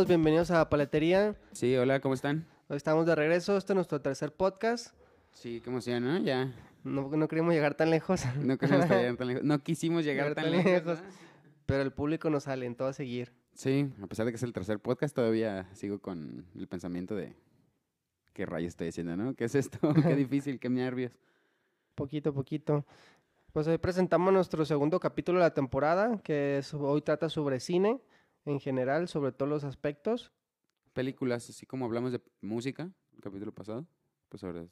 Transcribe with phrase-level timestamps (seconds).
[0.00, 1.36] Todos, bienvenidos a Paletería.
[1.52, 2.46] Sí, hola, ¿cómo están?
[2.68, 4.94] Hoy estamos de regreso, este es nuestro tercer podcast.
[5.34, 6.16] Sí, qué emoción, ¿no?
[6.20, 6.54] Ya.
[6.84, 9.44] No, no queríamos llegar tan lejos, No, queremos llegar tan lejos.
[9.44, 11.00] No quisimos llegar Llegar tan, tan lejos.
[11.66, 13.30] pero el público nos alentó a seguir.
[13.52, 17.36] Sí, a pesar de que es el tercer podcast, todavía sigo con el pensamiento de
[18.32, 19.34] qué rayos estoy haciendo, ¿no?
[19.34, 19.78] ¿Qué es esto?
[20.02, 21.12] qué difícil, qué nervios.
[21.94, 22.86] Poquito a poquito.
[23.52, 28.00] Pues hoy presentamos nuestro segundo capítulo de la temporada, que es- hoy trata sobre cine
[28.44, 30.32] en general, sobre todos los aspectos.
[30.92, 33.86] Películas, así como hablamos de música, el capítulo pasado,
[34.28, 34.66] pues ahora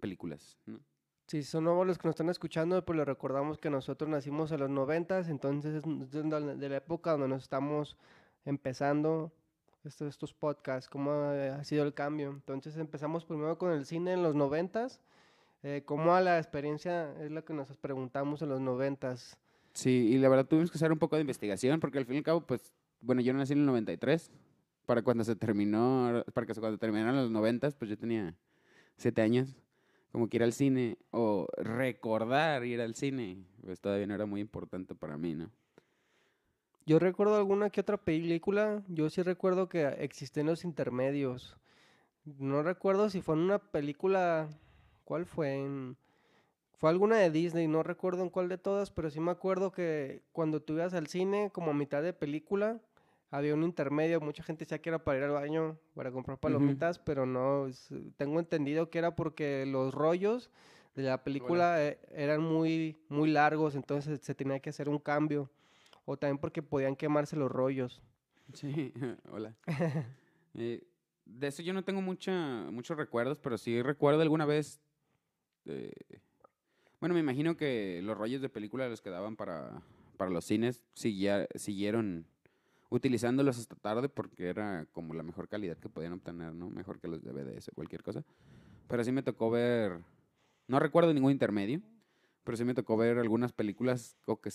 [0.00, 0.80] películas, ¿no?
[1.26, 4.60] Si son nuevos los que nos están escuchando, pues les recordamos que nosotros nacimos en
[4.60, 7.96] los noventas, entonces es de la época donde nos estamos
[8.44, 9.32] empezando
[9.82, 12.30] estos, estos podcasts, cómo ha, ha sido el cambio.
[12.30, 15.00] Entonces empezamos primero con el cine en los noventas,
[15.64, 19.36] eh, cómo a la experiencia es lo que nos preguntamos en los noventas.
[19.72, 22.18] Sí, y la verdad tuvimos que hacer un poco de investigación, porque al fin y
[22.18, 22.72] al cabo, pues,
[23.06, 24.32] bueno, yo nací en el 93,
[24.84, 28.34] para cuando se terminó, para que cuando terminaron los 90, pues yo tenía
[28.96, 29.54] siete años,
[30.10, 34.40] como que ir al cine, o recordar ir al cine, pues todavía no era muy
[34.40, 35.50] importante para mí, ¿no?
[36.84, 41.58] Yo recuerdo alguna que otra película, yo sí recuerdo que existen los intermedios.
[42.24, 44.48] No recuerdo si fue en una película,
[45.04, 45.94] ¿cuál fue?
[46.74, 50.22] Fue alguna de Disney, no recuerdo en cuál de todas, pero sí me acuerdo que
[50.32, 52.80] cuando tú ibas al cine, como a mitad de película,
[53.30, 56.98] había un intermedio, mucha gente decía que era para ir al baño, para comprar palomitas,
[56.98, 57.66] pero no,
[58.16, 60.50] tengo entendido que era porque los rollos
[60.94, 65.50] de la película eh, eran muy, muy largos, entonces se tenía que hacer un cambio.
[66.08, 68.00] O también porque podían quemarse los rollos.
[68.54, 68.92] Sí,
[69.30, 69.54] hola.
[70.58, 70.86] Eh,
[71.26, 72.32] de eso yo no tengo mucha,
[72.70, 74.80] muchos recuerdos, pero sí recuerdo alguna vez.
[75.66, 75.92] eh,
[76.98, 79.82] bueno, me imagino que los rollos de película los que daban para,
[80.16, 82.26] para los cines siguia- siguieron
[82.90, 86.70] utilizándolos hasta tarde porque era como la mejor calidad que podían obtener, ¿no?
[86.70, 88.24] Mejor que los DVDs o cualquier cosa.
[88.88, 90.00] Pero sí me tocó ver.
[90.68, 91.80] No recuerdo ningún intermedio,
[92.44, 94.50] pero sí me tocó ver algunas películas o que,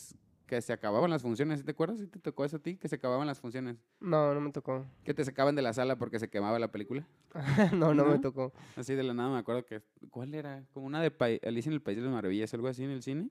[0.46, 1.60] que se acababan las funciones.
[1.60, 2.00] ¿Sí te acuerdas?
[2.00, 2.78] ¿Sí te tocó eso a ti?
[2.78, 3.78] Que se acababan las funciones.
[4.00, 4.86] No, no me tocó.
[5.04, 7.06] Que te sacaban de la sala porque se quemaba la película.
[7.74, 8.22] no, no me ¿No?
[8.22, 8.54] tocó.
[8.78, 9.82] Así de la nada me acuerdo que...
[10.10, 10.64] ¿Cuál era?
[10.74, 13.04] Como una de Pai- Alicia en el País de las Maravillas, algo así en el
[13.04, 13.30] cine.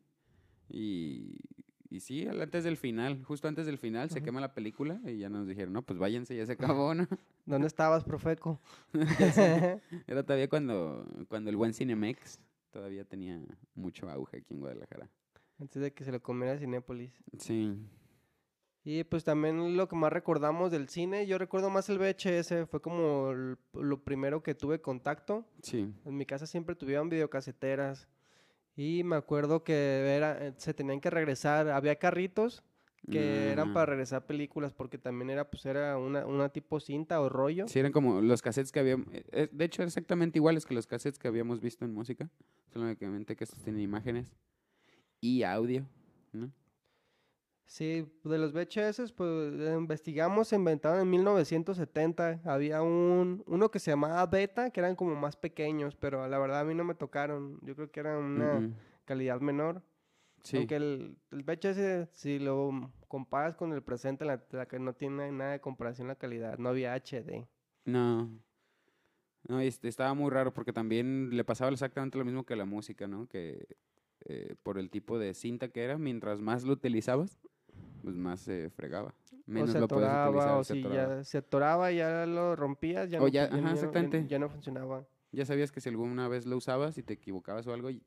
[0.68, 1.38] Y,
[1.90, 5.28] y sí, antes del final, justo antes del final, se quema la película y ya
[5.28, 7.06] nos dijeron, no, pues váyanse, ya se acabó, ¿no?
[7.46, 8.60] ¿Dónde estabas, Profeco?
[10.06, 12.38] Era todavía cuando, cuando el buen Cinemex
[12.70, 13.40] todavía tenía
[13.74, 15.10] mucho auge aquí en Guadalajara.
[15.58, 17.12] Antes de que se lo comiera Cinépolis.
[17.38, 17.76] Sí.
[18.84, 22.80] Y pues también lo que más recordamos del cine, yo recuerdo más el VHS, fue
[22.80, 23.32] como
[23.74, 25.44] lo primero que tuve contacto.
[25.60, 25.92] Sí.
[26.04, 28.08] En mi casa siempre tuvieron videocaseteras.
[28.80, 32.62] Y me acuerdo que era, eh, se tenían que regresar, había carritos
[33.10, 33.74] que eran Ajá.
[33.74, 37.68] para regresar películas porque también era pues era una, una tipo cinta o rollo.
[37.68, 39.06] Sí, eran como los cassettes que habíamos...
[39.10, 42.30] De hecho, exactamente iguales que los cassettes que habíamos visto en música.
[42.72, 44.34] Solamente que estos tienen imágenes
[45.20, 45.86] y audio,
[46.32, 46.50] ¿no?
[47.70, 52.40] Sí, de los VHS, pues eh, investigamos, se inventaron en 1970.
[52.44, 56.58] Había un, uno que se llamaba Beta, que eran como más pequeños, pero la verdad
[56.58, 57.60] a mí no me tocaron.
[57.62, 59.84] Yo creo que eran una calidad menor.
[60.42, 60.56] Sí.
[60.56, 65.30] Aunque el, el VHS, si lo comparas con el presente, la, la que no tiene
[65.30, 66.58] nada de comparación la calidad.
[66.58, 67.46] No había HD.
[67.84, 68.28] No.
[69.46, 73.06] No, este, estaba muy raro porque también le pasaba exactamente lo mismo que la música,
[73.06, 73.28] ¿no?
[73.28, 73.64] Que
[74.24, 77.38] eh, por el tipo de cinta que era, mientras más lo utilizabas,
[78.02, 79.14] pues más se fregaba.
[79.46, 80.58] Menos o se lo atoraba, utilizar.
[80.58, 81.16] o se si atoraba.
[81.18, 84.26] ya se atoraba, ya lo rompías, ya O no, ya- ajá, exactamente.
[84.28, 85.04] ya no funcionaba.
[85.32, 88.00] Ya sabías que si alguna vez lo usabas y te equivocabas o algo, te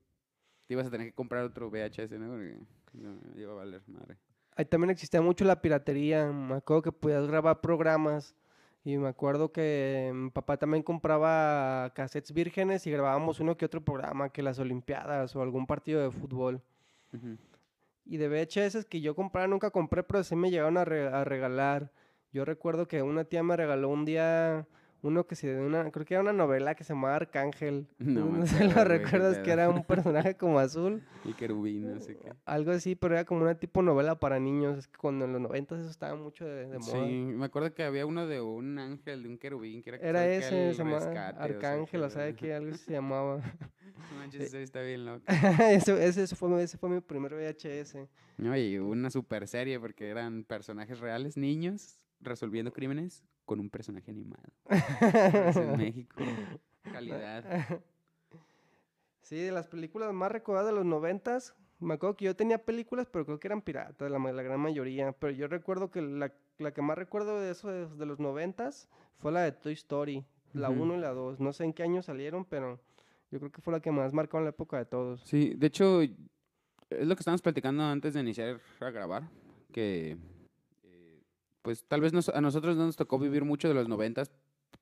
[0.74, 2.30] ibas a tener que comprar otro VHS, ¿no?
[2.30, 2.58] Porque
[2.94, 4.18] no, iba a valer madre.
[4.56, 6.32] Ahí también existía mucho la piratería.
[6.32, 8.36] Me acuerdo que podías grabar programas.
[8.86, 13.80] Y me acuerdo que mi papá también compraba cassettes vírgenes y grabábamos uno que otro
[13.82, 16.62] programa, que las Olimpiadas o algún partido de fútbol.
[17.14, 17.38] Ujú.
[18.06, 21.92] Y de VHS que yo compraba, nunca compré, pero sí me llegaron a, a regalar.
[22.32, 24.68] Yo recuerdo que una tía me regaló un día
[25.04, 27.88] uno que se una, creo que era una novela que se llamaba Arcángel.
[28.00, 31.02] No No sé, lo recuerdas que era un personaje como azul.
[31.26, 32.32] Y querubín, no sé qué.
[32.46, 34.78] Algo así, pero era como una tipo novela para niños.
[34.80, 36.80] Es que cuando en los 90 eso estaba mucho de, de moda.
[36.92, 40.24] Sí, me acuerdo que había uno de un ángel, de un querubín, que era, Era
[40.26, 43.42] que ese, el se llamaba rescate, Arcángel, o que- sea, que algo así se llamaba.
[44.18, 45.24] Manches, ese está bien loco.
[45.70, 48.08] eso, ese, ese fue, ese fue mi primer VHS.
[48.38, 54.12] No, y una super serie porque eran personajes reales, niños, resolviendo crímenes con un personaje
[54.12, 54.44] animado.
[55.56, 56.24] En México.
[56.92, 57.44] Calidad.
[59.22, 63.08] Sí, de las películas más recordadas de los noventas, me acuerdo que yo tenía películas,
[63.10, 65.14] pero creo que eran piratas, la, gran mayoría.
[65.14, 68.90] Pero yo recuerdo que la la que más recuerdo de eso de, de los noventas
[69.20, 70.84] fue la de Toy Story, la Ujú.
[70.84, 71.40] 1 y la 2.
[71.40, 72.80] No sé en qué año salieron, pero
[73.32, 75.22] yo creo que fue la que más marcó en la época de todos.
[75.22, 76.12] Sí, de hecho, es
[76.90, 79.24] lo que estábamos platicando antes de iniciar a grabar,
[79.72, 80.18] que
[81.64, 84.32] pues tal vez nos- a nosotros no nos tocó vivir mucho de los noventas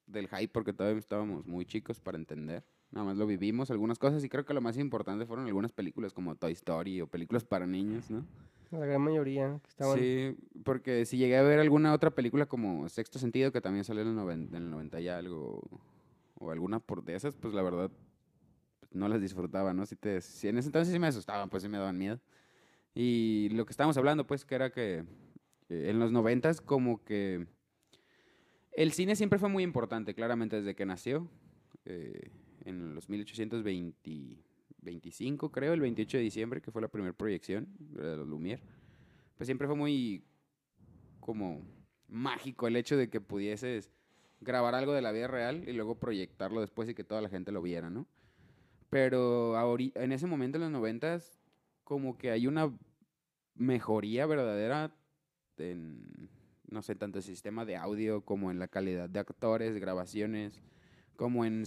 [0.07, 2.65] del hype porque todavía estábamos muy chicos para entender.
[2.91, 6.11] Nada más lo vivimos algunas cosas y creo que lo más importante fueron algunas películas
[6.11, 8.25] como Toy Story o películas para niños, ¿no?
[8.71, 9.97] La gran mayoría que estaban.
[9.97, 14.01] Sí, porque si llegué a ver alguna otra película como Sexto Sentido, que también salió
[14.01, 15.61] en el, noven- en el 90 y algo,
[16.39, 17.91] o alguna por de esas, pues la verdad
[18.79, 19.85] pues, no las disfrutaba, ¿no?
[19.85, 22.19] Si, te, si en ese entonces sí me asustaban, pues sí me daban miedo.
[22.93, 25.05] Y lo que estábamos hablando, pues, que era que
[25.71, 27.47] en los noventas como que
[28.73, 31.27] el cine siempre fue muy importante, claramente desde que nació,
[31.85, 32.29] eh,
[32.65, 38.27] en los 1825 creo, el 28 de diciembre, que fue la primera proyección de los
[38.27, 38.61] Lumière
[39.37, 40.23] pues siempre fue muy
[41.19, 41.61] como
[42.07, 43.89] mágico el hecho de que pudieses
[44.39, 47.51] grabar algo de la vida real y luego proyectarlo después y que toda la gente
[47.51, 48.07] lo viera, ¿no?
[48.89, 51.39] Pero ahori- en ese momento, en los noventas,
[51.83, 52.71] como que hay una
[53.55, 54.93] mejoría verdadera
[55.59, 56.29] en,
[56.69, 60.61] no sé, tanto el sistema de audio como en la calidad de actores, grabaciones,
[61.15, 61.63] como en,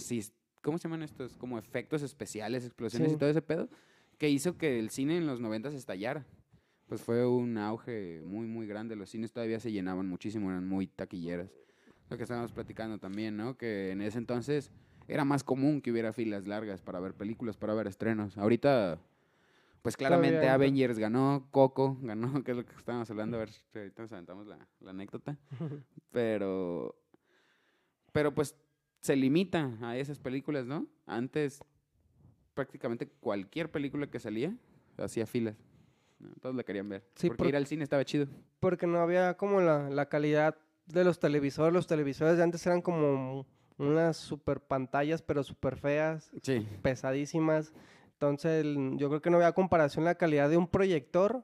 [0.61, 1.35] ¿cómo se llaman estos?
[1.37, 3.15] Como efectos especiales, explosiones Sí.
[3.15, 3.69] y todo ese pedo,
[4.17, 6.25] que hizo que el cine en los noventas estallara
[6.87, 8.95] pues fue un auge muy, muy grande.
[8.95, 11.49] Los cines todavía se llenaban muchísimo, eran muy taquilleras.
[12.11, 13.57] Lo que estábamos platicando también, ¿no?
[13.57, 14.71] Que en ese entonces
[15.07, 18.37] era más común que hubiera filas largas para ver películas, para ver estrenos.
[18.37, 18.99] Ahorita,
[19.85, 23.37] pues claramente Todavía- Avengers ganó, Coco ganó, que es lo que estábamos hablando.
[23.37, 25.37] A ver, si ahorita nos aventamos la, la anécdota.
[26.11, 26.95] Pero,
[28.13, 28.55] pero pues
[29.01, 30.87] se limita a esas películas, ¿no?
[31.05, 31.59] Antes,
[32.53, 34.55] prácticamente cualquier película que salía,
[34.97, 35.55] hacía filas.
[36.19, 36.29] ¿no?
[36.41, 37.03] Todos la querían ver.
[37.15, 38.27] Sí, porque por- ir al cine estaba chido.
[38.61, 41.73] Porque no había como la, la calidad de los televisores.
[41.73, 43.45] Los televisores de antes eran como
[43.77, 46.65] unas super pantallas, pero super feas, Sí.
[46.81, 47.73] pesadísimas.
[48.15, 48.65] Entonces,
[48.97, 51.43] yo creo que no había comparación la calidad de un proyector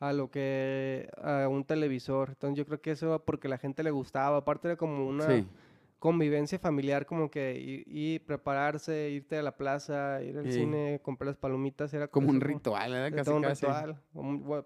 [0.00, 2.30] a lo que a un televisor.
[2.30, 4.38] Entonces, yo creo que eso era porque la gente le gustaba.
[4.38, 5.46] Aparte era como una Sí.
[5.98, 10.60] convivencia familiar, como que ir, ir, prepararse, irte a la plaza, ir al Sí.
[10.60, 13.66] cine, comprar las palomitas, era Como un ritual, es Casi, un casi.
[13.66, 14.00] ritual.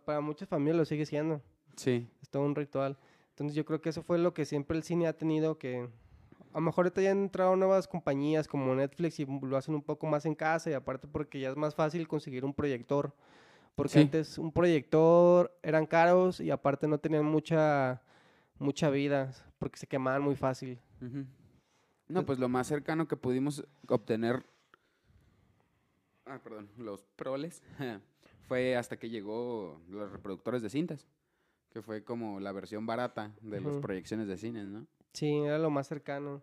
[0.04, 1.40] Para muchas familias lo sigue siendo.
[1.76, 2.06] Sí.
[2.22, 2.98] Es todo un ritual.
[3.30, 5.88] Entonces yo creo que eso fue lo que siempre el cine ha tenido que...
[6.52, 9.82] A lo mejor ahorita ya han entrado nuevas compañías como Netflix y lo hacen un
[9.82, 13.14] poco más en casa y aparte porque ya es más fácil conseguir un proyector.
[13.75, 14.00] Porque Sí.
[14.00, 18.02] antes un proyector eran caros y aparte no tenían mucha,
[18.58, 20.78] mucha vida porque se quemaban muy fácil.
[22.08, 24.44] No, pues lo más cercano que pudimos obtener,
[26.26, 27.62] ah, perdón, los proles,
[28.48, 31.06] fue hasta que llegó los reproductores de cintas,
[31.70, 34.86] que fue como la versión barata de las proyecciones de cines, ¿no?
[35.15, 36.43] Sí, era lo más cercano.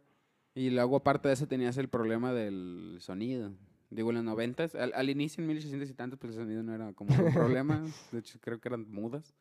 [0.59, 3.53] Y luego aparte de eso tenías el problema del sonido.
[3.89, 6.75] Digo, en los noventas, al, al inicio en 1800 y tantos, pues el sonido no
[6.75, 7.81] era como un problema.
[8.11, 9.33] De hecho, creo que eran mudas.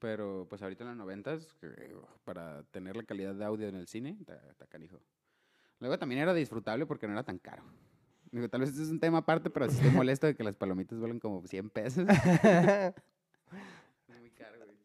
[0.00, 3.86] Pero pues ahorita en los noventas, que, para tener la calidad de audio en el
[3.86, 4.18] cine,
[4.50, 4.98] está canijo.
[5.78, 7.62] Luego también era disfrutable porque no era tan caro.
[8.32, 10.56] Digo, tal vez este es un tema aparte, pero sí estoy molesto de que las
[10.56, 12.04] palomitas valen como 100 pesos.
[14.08, 14.76] Es muy caro, güey.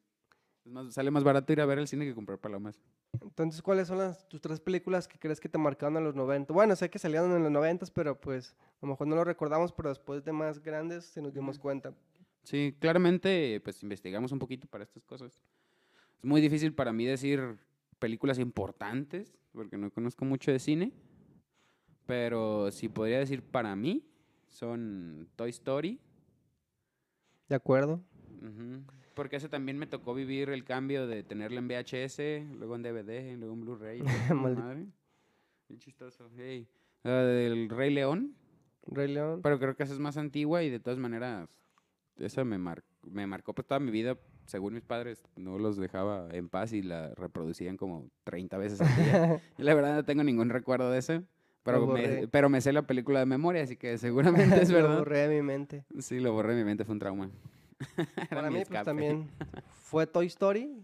[0.64, 2.80] Es más, sale más barato ir a ver el cine que comprar palomas.
[3.22, 6.54] Entonces, ¿cuáles son las, tus tres películas que crees que te marcaron en los 90?
[6.54, 9.72] Bueno, sé que salieron en los 90, pero pues a lo mejor no lo recordamos,
[9.72, 11.94] pero después de más grandes se nos dimos cuenta.
[12.44, 15.42] Sí, claramente, pues investigamos un poquito para estas cosas.
[16.20, 17.58] Es muy difícil para mí decir
[17.98, 20.92] películas importantes, porque no conozco mucho de cine,
[22.06, 24.06] pero si podría decir para mí,
[24.48, 26.00] son Toy Story,
[27.48, 28.02] ¿De acuerdo?
[28.42, 28.84] ujú,
[29.16, 32.20] porque ese también me tocó vivir el cambio de tenerla en VHS,
[32.58, 34.02] luego en DVD, luego en Blu-ray.
[34.36, 34.86] madre.
[35.68, 36.30] Bien chistoso.
[36.38, 36.68] hey.
[37.04, 38.36] La del Rey León,
[38.88, 39.42] Rey León.
[39.42, 41.48] pero creo que esa es más antigua y de todas maneras,
[42.18, 44.18] esa me, mar- me marcó pues, toda mi vida.
[44.48, 48.96] Según mis padres, no los dejaba en paz y la reproducían como 30 veces al
[49.04, 49.42] día.
[49.58, 51.24] y la verdad no tengo ningún recuerdo de eso.
[51.64, 55.00] Pero me, pero me sé la película de memoria, así que seguramente es Lo verdad.
[55.00, 55.84] borré de mi mente.
[55.98, 57.32] Sí, lo borré de mi mente, fue un trauma.
[58.30, 59.30] Para mí, pues también
[59.82, 60.84] fue Toy Story.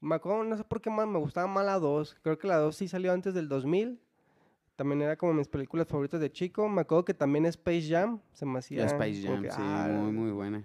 [0.00, 2.16] Me acuerdo, no sé por qué más me gustaba más la 2.
[2.22, 3.98] Creo que la 2 sí salió antes del 2000.
[4.76, 6.68] También era como mis películas favoritas de chico.
[6.68, 8.80] Me acuerdo que también Space Jam se me hacía.
[8.80, 10.62] La Space Jam, que, sí, ah, muy, muy buena.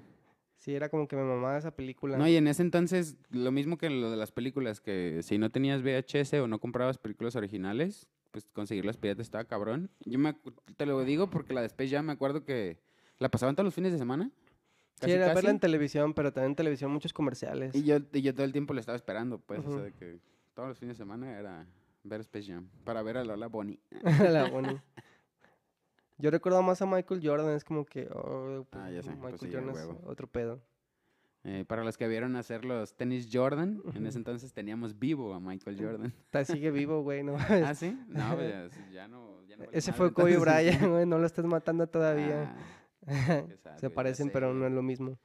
[0.58, 2.18] Sí, era como que me mamaba esa película.
[2.18, 5.50] No, y en ese entonces, lo mismo que lo de las películas, que si no
[5.50, 9.90] tenías VHS o no comprabas películas originales, pues conseguir las piratas estaba cabrón.
[10.06, 10.36] Yo me,
[10.78, 12.78] te lo digo porque la de Space Jam me acuerdo que
[13.18, 14.30] la pasaban todos los fines de semana.
[15.02, 17.76] Casi, era verla en televisión, pero también en televisión muchos comerciales.
[17.76, 20.20] Y yo, y yo todo el tiempo lo estaba esperando, pues, o sea, de que
[20.54, 21.66] todos los fines de semana era
[22.04, 23.80] ver Space Jam, para ver a Lola Bonnie.
[24.32, 24.80] La Bonnie.
[26.18, 29.42] Yo recuerdo más a Michael Jordan, es como que, oh, Ah, ya sé, Michael pues
[29.52, 30.62] sí, a Jordan es otro pedo.
[31.44, 35.40] Eh, para los que vieron hacer los tenis Jordan, en ese entonces teníamos vivo a
[35.40, 36.14] Michael Jordan.
[36.26, 37.36] Está- Sigue vivo, güey, ¿no?
[37.38, 37.98] ¿Ah, sí?
[38.08, 39.42] No, pues ya, sí, ya no.
[39.48, 40.38] ya no vale Ese fue Kobe.
[40.38, 42.54] Bryant, güey, no lo estás matando todavía.
[42.56, 42.56] Ah,
[43.80, 45.18] Se parecen, pero no es lo mismo.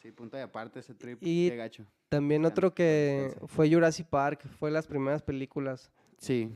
[0.00, 1.18] Sí, punto de aparte ese trip.
[1.20, 1.86] Y- qué gacho.
[2.08, 5.92] También otro que fue Jurassic Park, fue las primeras películas.
[6.18, 6.50] Sí,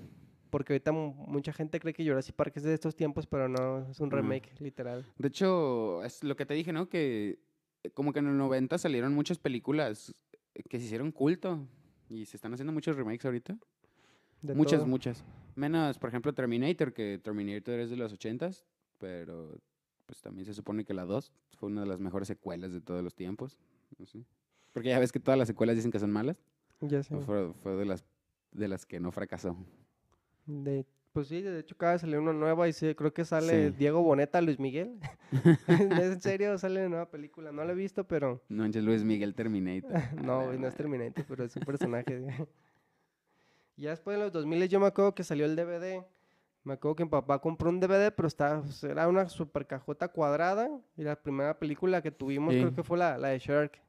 [0.51, 3.89] Porque ahorita mu- mucha gente cree que Jurassic Park es de estos tiempos, pero no,
[3.91, 4.17] es un Ujú.
[4.17, 5.05] remake, literal.
[5.19, 6.89] De hecho, es lo que te dije, ¿no?
[6.89, 7.39] Que
[7.83, 10.15] eh, como que en los 90 salieron muchas películas
[10.69, 11.67] que se hicieron culto
[12.09, 13.57] y se están haciendo muchos remakes ahorita.
[14.43, 14.87] de muchas, todo.
[14.89, 15.25] muchas.
[15.57, 18.65] Menos, por ejemplo, Terminator, que Terminator es de los 80s,
[18.99, 19.59] pero
[20.07, 23.03] pues también se supone que la 2 fue una de las mejores secuelas de todos
[23.03, 23.59] los tiempos.
[23.99, 24.25] no sé.
[24.73, 26.37] Porque ya ves que todas las secuelas dicen que son malas.
[26.81, 27.17] Ya sé.
[27.21, 28.05] Fue, fue de las
[28.53, 29.57] de las que no fracasó.
[30.47, 33.71] De, pues sí, de hecho acaba de salir una nueva y sí, creo que sale
[33.71, 33.77] Sí.
[33.79, 34.99] Diego Boneta, Luis Miguel.
[35.69, 36.57] ¿Es en serio?
[36.59, 37.51] Sale una nueva película.
[37.53, 38.43] No la he visto, pero...
[38.49, 39.91] No manches, Luis Miguel Terminator.
[40.25, 40.75] No, no es.
[40.75, 42.25] Terminator, pero es un personaje.
[43.77, 46.05] ya después de los 2000 yo me acuerdo que salió el DVD.
[46.65, 50.09] Me acuerdo que mi papá compró un DVD, pero estaba, pues, era una super cajota
[50.09, 50.71] cuadrada.
[50.97, 52.61] Y la primera película que tuvimos Sí.
[52.61, 53.81] creo que fue la, la de Shark.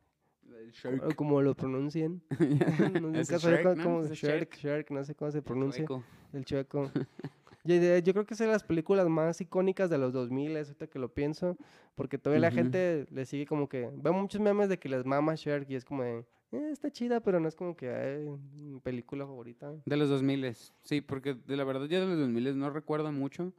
[0.49, 1.15] El o Shark.
[1.15, 2.21] Como lo pronuncien.
[3.01, 3.83] no sé el cómo- Shark, ¿no?
[3.83, 4.55] cómo- el Shark, Shark.
[4.57, 5.85] Shark, no sé cómo se pronuncia.
[5.85, 6.03] Chueco.
[6.33, 6.91] El chueco.
[7.67, 10.85] Y de- yo creo que es de las películas más icónicas de los 2000, ahorita
[10.85, 11.57] que lo pienso,
[11.95, 12.57] porque todavía la Ujú.
[12.57, 13.89] gente le sigue como que...
[13.91, 16.23] Veo muchos memes de que les mama Shark y es como de...
[16.51, 19.73] "Eh, está chida, pero no es como que "Ay, mi película favorita.
[19.85, 23.53] De los 2000 sí, porque de la verdad yo de los 2000 no recuerdo mucho.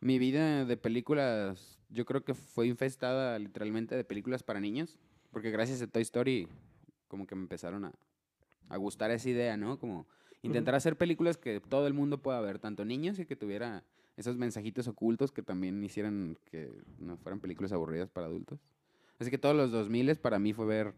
[0.00, 4.98] Mi vida de películas, yo creo que fue infestada literalmente de películas para niños,
[5.30, 6.48] porque gracias a Toy Story
[7.08, 7.92] como que me empezaron a,
[8.70, 9.78] a gustar esa idea, ¿no?
[9.78, 10.06] Como
[10.42, 13.84] intentar hacer películas que todo el mundo pueda ver, tanto niños y que tuviera
[14.16, 18.58] esos mensajitos ocultos que también hicieran que no fueran películas aburridas para adultos.
[19.18, 20.94] Así que todos los 2000 para mí fue ver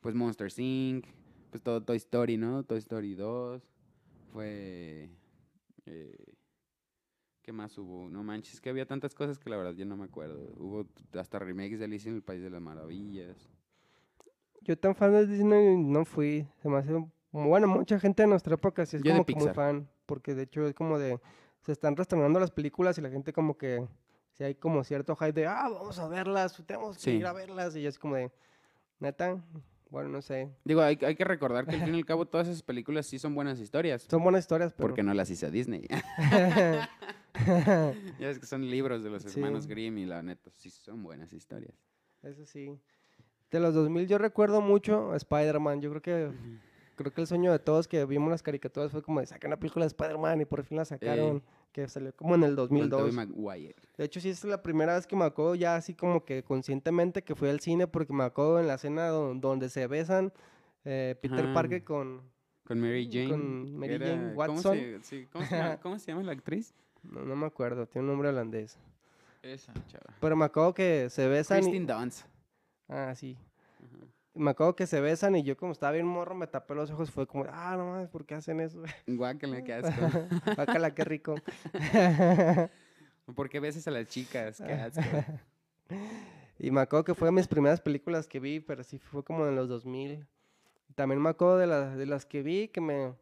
[0.00, 1.06] pues Monster Inc.,
[1.50, 2.62] pues todo Toy Story, ¿no?
[2.64, 3.62] Toy Story 2.
[4.32, 5.10] Fue...
[5.86, 6.16] eh,
[7.42, 8.08] ¿Qué más hubo?
[8.08, 10.52] No manches, que había tantas cosas que la verdad yo no me acuerdo.
[10.58, 10.86] Hubo
[11.18, 13.48] hasta remakes de Alicia en el País de las Maravillas.
[14.62, 16.46] Yo tan fan de Disney no fui.
[16.60, 16.90] Se me hace...
[16.92, 20.34] como- Bueno, mucha gente de nuestra época sí es Yo como que muy fan, porque
[20.34, 21.20] de hecho es como de...
[21.62, 23.86] Se están restrenando las películas y la gente como que...
[24.32, 27.10] Si hay como cierto hype de, ah, vamos a verlas, tenemos que Sí.
[27.12, 27.74] ir a verlas.
[27.76, 28.30] Y es como de,
[28.98, 29.40] neta,
[29.90, 30.50] bueno, no sé.
[30.64, 33.18] Digo, hay, hay que recordar que al fin y al cabo todas esas películas sí
[33.18, 34.02] son buenas historias.
[34.02, 34.88] Son buenas historias, pero...
[34.88, 35.86] Porque no las hizo Disney.
[37.46, 39.38] ya ves que son libros de los Sí.
[39.38, 41.74] hermanos Grimm y la neta, sí son buenas historias.
[42.22, 42.78] Eso sí.
[43.50, 45.80] De los 2000 yo recuerdo mucho a Spider-Man.
[45.80, 46.32] Yo creo que
[46.96, 49.58] creo que el sueño de todos que vimos las caricaturas fue como de sacar una
[49.58, 51.42] película de Spider-Man y por fin la sacaron,
[51.76, 53.12] que salió como en el Con Tobey 2002.
[53.14, 53.74] Maguire.
[53.98, 57.22] De hecho, sí es la primera vez que me acuerdo ya así como que conscientemente
[57.22, 60.32] que fui al cine porque me acuerdo en la escena don- donde se besan
[60.86, 61.52] eh, Peter Ajá.
[61.52, 62.22] Parker con...
[62.66, 63.28] Con Mary Jane.
[63.28, 64.74] Con Mary era- Jane ¿cómo Watson.
[64.74, 66.72] se, sí, ¿cómo, se llama, cómo se llama la actriz?
[67.02, 68.78] No, no me acuerdo, tiene un nombre holandés.
[69.42, 70.14] Esa, chava.
[70.18, 71.60] Pero me acuerdo que se besan y...
[71.60, 72.26] Kristen Dunst.
[72.88, 73.36] Ah, sí.
[74.36, 77.10] Me acuerdo que se besan y yo como estaba bien morro me tapé los ojos.
[77.10, 78.82] Fue como, ah, no mames, ¿por qué hacen eso?
[79.06, 79.90] Guácala, qué asco.
[80.56, 81.34] Bácala, qué rico.
[83.34, 84.62] ¿Por qué besas a las chicas?
[84.64, 85.00] Qué asco.
[86.58, 89.46] y me acuerdo que fue de mis primeras películas que vi, pero sí fue como
[89.46, 90.26] en los 2000.
[90.94, 93.12] También me acuerdo de, las de las que vi que me,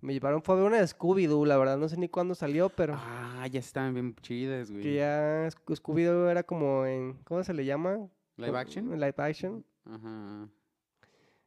[0.00, 0.42] me llevaron.
[0.42, 3.46] Fue a ver una de Scooby-Doo, la verdad no sé ni cuándo salió, pero Ah,
[3.50, 4.82] ya estaban bien chidas, güey.
[4.82, 7.14] que ya Sc- Scooby-Doo era como en.
[7.24, 8.08] ¿Cómo se le llama?
[8.36, 8.90] ¿Live action?
[9.00, 9.64] Live action.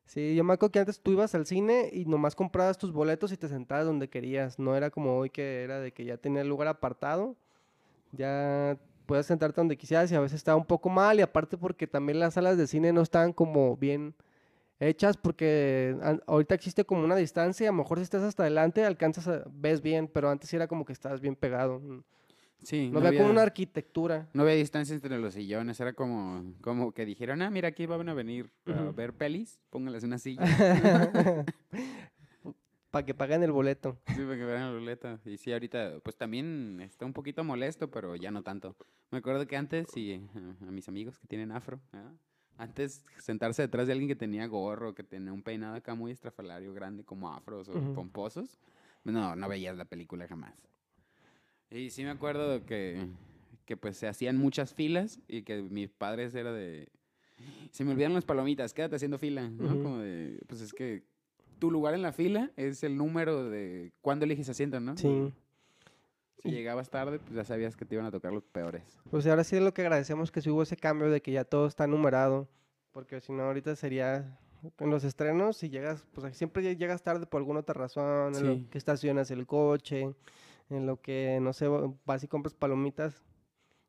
[0.05, 3.31] Sí, yo me acuerdo que antes tú ibas al cine y nomás comprabas tus boletos
[3.31, 4.57] y te sentabas donde querías.
[4.57, 7.35] No era como hoy que era de que ya tenía el lugar apartado.
[8.11, 11.87] Ya puedes sentarte donde quisieras y a veces estaba un poco mal y aparte porque
[11.87, 14.15] también las salas de cine no estaban como bien
[14.79, 19.27] hechas porque ahorita existe como una distancia, a lo mejor si estás hasta adelante alcanzas
[19.27, 21.81] a, ves bien, pero antes era como que estabas bien pegado.
[22.61, 24.27] Sí, No, había como una arquitectura.
[24.33, 28.09] no había distancia entre los sillones, era como, como que dijeron, ah, mira, aquí van
[28.09, 28.93] a venir a Ujú.
[28.93, 30.45] ver pelis, pónganles una silla.
[32.91, 33.99] Para que paguen el boleto.
[34.07, 35.19] Sí, para que vean la ruleta.
[35.23, 38.75] Y sí, ahorita, pues también está un poquito molesto, pero ya no tanto.
[39.11, 42.11] Me acuerdo que antes, sí, a, a mis amigos que tienen afro, ¿ah?
[42.57, 46.73] antes sentarse detrás de alguien que tenía gorro, que tenía un peinado acá muy estrafalario,
[46.73, 47.93] grande, como afros o Ujú.
[47.93, 48.57] pomposos,
[49.03, 50.55] no, no veías la película jamás.
[51.71, 53.07] Y sí me acuerdo que,
[53.65, 56.89] que pues se hacían muchas filas y que mis padres era de...
[57.71, 59.65] Se me olvidaron las palomitas, quédate haciendo fila, ¿no?
[59.73, 59.83] Ujú.
[59.83, 61.03] Como de, pues es que
[61.59, 64.97] tu lugar en la fila es el número de cuándo eliges asiento, ¿no?
[64.97, 65.31] Sí.
[66.41, 68.99] Si llegabas tarde, pues ya sabías que te iban a tocar los peores.
[69.11, 71.43] Pues ahora sí es lo que agradecemos que sí hubo ese cambio de que ya
[71.43, 72.47] todo está numerado.
[72.91, 74.39] Porque si no, ahorita sería
[74.79, 78.35] en los estrenos, si llegas, pues siempre lle- llegas tarde por alguna otra razón, en
[78.35, 78.43] Sí.
[78.63, 80.13] lo que estacionas el coche,
[80.69, 81.67] en lo que, no sé,
[82.05, 83.23] vas y compras palomitas,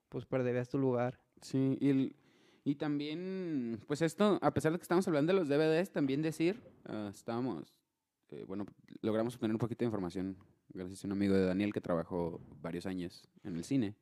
[0.08, 1.18] pues perderías tu lugar.
[1.40, 2.16] Sí, y, el-
[2.64, 6.60] y también, pues esto, a pesar de que estamos hablando de los DVDs, también decir,
[6.84, 7.74] ah, estábamos,
[8.30, 8.66] eh, bueno,
[9.02, 10.36] logramos obtener un poquito de información
[10.72, 13.94] gracias a un amigo de Daniel que trabajó varios años en el cine.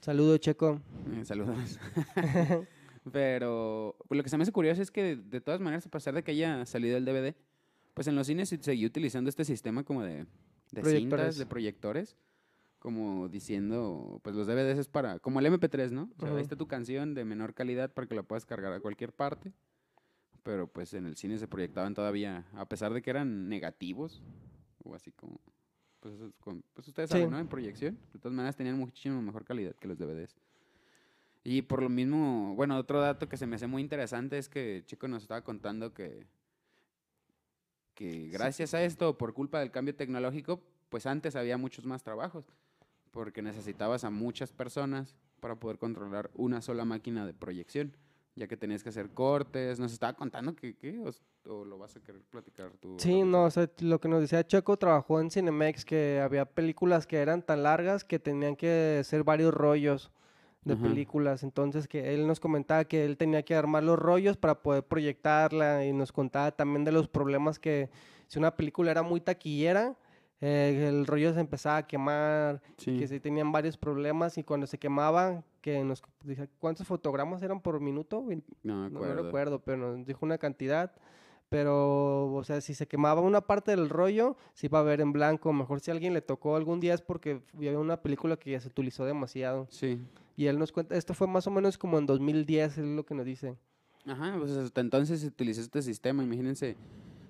[0.00, 0.80] Saludo, Checo.
[1.14, 1.78] Eh, saludos.
[3.12, 5.90] Pero pues, lo que se me hace curioso es que de, de todas maneras, a
[5.90, 7.34] pesar de que haya salido el DVD,
[7.94, 10.26] pues en los cines se seguía utilizando este sistema como de,
[10.72, 12.16] de cintas, de proyectores,
[12.78, 16.10] como diciendo, pues los DVDs es para, como el MP3, ¿no?
[16.16, 16.36] O sea, Ujú.
[16.38, 19.52] ahí está tu canción de menor calidad para que la puedas cargar a cualquier parte.
[20.42, 24.20] Pero pues en el cine se proyectaban todavía, a pesar de que eran negativos,
[24.82, 25.38] o así como,
[26.00, 27.12] pues, con- pues ustedes Sí.
[27.12, 27.38] saben, ¿no?
[27.38, 30.34] En proyección, de todas maneras tenían muchísimo mejor calidad que los DVDs.
[31.44, 34.82] Y por lo mismo, bueno, otro dato que se me hace muy interesante es que
[34.86, 36.26] Chico nos estaba contando que,
[37.94, 42.44] que gracias a esto, por culpa del cambio tecnológico, pues antes había muchos más trabajos,
[43.10, 47.96] porque necesitabas a muchas personas para poder controlar una sola máquina de proyección,
[48.36, 49.78] ya que tenías que hacer cortes.
[49.78, 50.98] Nos estaba contando que, ¿qué?
[51.00, 52.96] O, o lo vas a querer platicar tú.
[52.98, 57.06] Sí, no, o sea, lo que nos decía Checo, trabajó en Cinemex, que había películas
[57.06, 60.12] que eran tan largas que tenían que ser varios rollos
[60.64, 60.82] de Ajá.
[60.82, 61.42] películas.
[61.42, 65.84] Entonces, que él nos comentaba que él tenía que armar los rollos para poder proyectarla
[65.84, 67.90] y nos contaba también de los problemas que
[68.28, 69.96] si una película era muy taquillera,
[70.40, 72.96] eh, el rollo se empezaba a quemar, Sí.
[72.98, 77.60] que sí tenían varios problemas y cuando se quemaba, que nos dije, ¿cuántos fotogramas eran
[77.60, 78.24] por minuto?
[78.64, 80.92] No no, recuerdo, pero nos dijo una cantidad.
[81.48, 85.12] Pero, o sea, si se quemaba una parte del rollo, se iba a ver en
[85.12, 85.52] blanco.
[85.52, 88.60] Mejor si a alguien le tocó algún día es porque había una película que ya
[88.60, 89.66] se utilizó demasiado.
[89.68, 90.00] Sí.
[90.36, 93.14] Y él nos cuenta, esto fue más o menos como en 2010, es lo que
[93.14, 93.56] nos dice.
[94.06, 96.22] Ajá, pues hasta entonces se utilizó este sistema.
[96.24, 96.76] Imagínense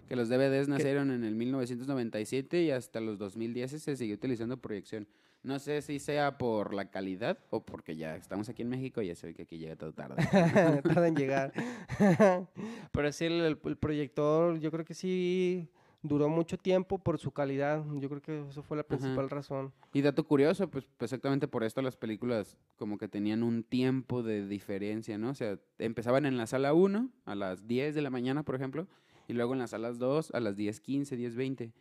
[0.09, 5.07] que los DVDs nacieron en el 1997 y hasta los 2010 se siguió utilizando proyección.
[5.43, 9.09] No sé si sea por la calidad o porque ya estamos aquí en México y
[9.09, 10.17] ya se ve que aquí llega todo tarde.
[10.83, 11.53] Tarda en llegar.
[12.93, 15.69] Pero sí, el- el proyector, yo creo que sí
[16.03, 17.85] duró mucho tiempo por su calidad.
[17.99, 19.73] Yo creo que eso fue la principal razón.
[19.93, 24.47] Y dato curioso, pues exactamente por esto las películas como que tenían un tiempo de
[24.47, 25.31] diferencia, ¿no?
[25.31, 28.89] O sea, empezaban en la sala 1 a las 10 de la mañana, por ejemplo,
[29.29, 31.73] y luego en las salas 2 a las 10.15, 10.20.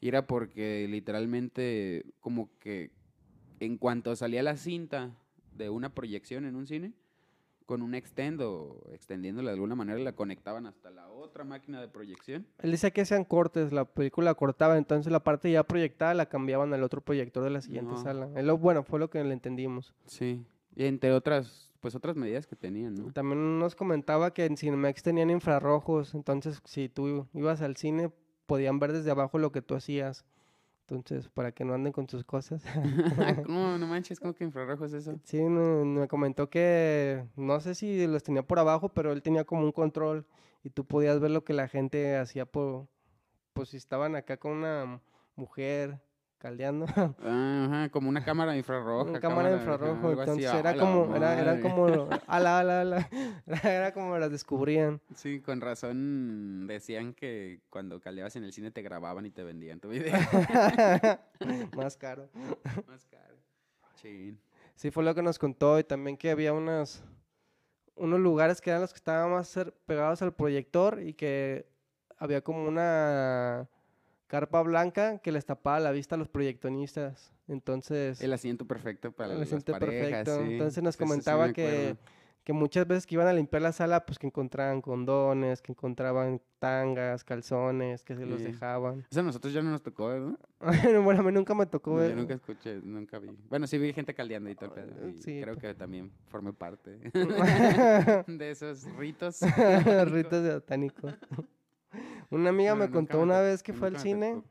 [0.00, 2.90] Y era porque literalmente como que
[3.60, 5.14] en cuanto salía la cinta
[5.56, 6.92] de una proyección en un cine,
[7.70, 11.86] con un extend o extendiéndola de alguna manera, la conectaban hasta la otra máquina de
[11.86, 12.44] proyección.
[12.58, 16.74] Él decía que hacían cortes, la película cortaba, entonces la parte ya proyectada la cambiaban
[16.74, 18.02] al otro proyector de la siguiente No.
[18.02, 18.26] sala.
[18.42, 19.94] Lo, bueno, fue lo que le entendimos.
[20.06, 20.44] Sí.
[20.74, 23.12] Y entre otras, pues otras medidas que tenían, ¿no?
[23.12, 28.10] También nos comentaba que en Cinemex tenían infrarrojos, entonces si tú ibas al cine
[28.46, 30.24] podían ver desde abajo lo que tú hacías.
[30.90, 32.62] Entonces, para que no anden con sus cosas.
[33.46, 33.78] ¿Cómo?
[33.78, 35.18] No manches, ¿cómo que infrarrojo es eso?
[35.24, 39.44] Sí, me, me comentó que no sé si los tenía por abajo, pero él tenía
[39.44, 40.26] como un control
[40.62, 42.88] y tú podías ver lo que la gente hacía por,
[43.52, 45.00] pues si estaban acá con una
[45.36, 46.00] mujer
[46.40, 46.86] caldeando.
[47.22, 49.10] Ah, Ajá, como una cámara infrarroja.
[49.10, 51.86] Una cámara ajá, infrarrojo, entonces ¡A era como, era, era como,
[52.26, 53.08] ala, ala, ala,
[53.62, 55.00] era como las descubrían.
[55.14, 59.80] Sí, con razón decían que cuando caldeabas en el cine te grababan y te vendían
[59.80, 60.12] tu video.
[61.76, 62.28] Más caro.
[62.88, 63.36] Más caro.
[63.96, 64.40] Chin.
[64.74, 67.04] Sí, fue lo que nos contó y también que había unas,
[67.96, 71.66] unos lugares que eran los que estaban más pegados al proyector y que
[72.16, 73.68] había como una
[74.30, 77.32] carpa blanca que les tapaba la vista a los proyectonistas.
[77.48, 80.46] Entonces, El asiento perfecto para el las asiento parejas, perfecto.
[80.46, 80.52] sí.
[80.52, 81.96] Entonces nos sí, sí, comentaba que,
[82.44, 86.40] que muchas veces que iban a limpiar la sala, pues que encontraban condones, que encontraban
[86.60, 89.04] tangas, calzones, que se los dejaban.
[89.10, 90.38] Eso a nosotros ya no nos tocó, ¿no?
[91.02, 93.36] bueno, a mí nunca me tocó No, yo nunca escuché, nunca vi.
[93.48, 96.98] Bueno, sí vi gente caldeando y todo el y creo que también formé parte
[98.28, 99.40] de esos ritos.
[99.40, 101.08] Ritos de satánico.
[102.30, 104.42] Una amiga me contó una vez que fue al cine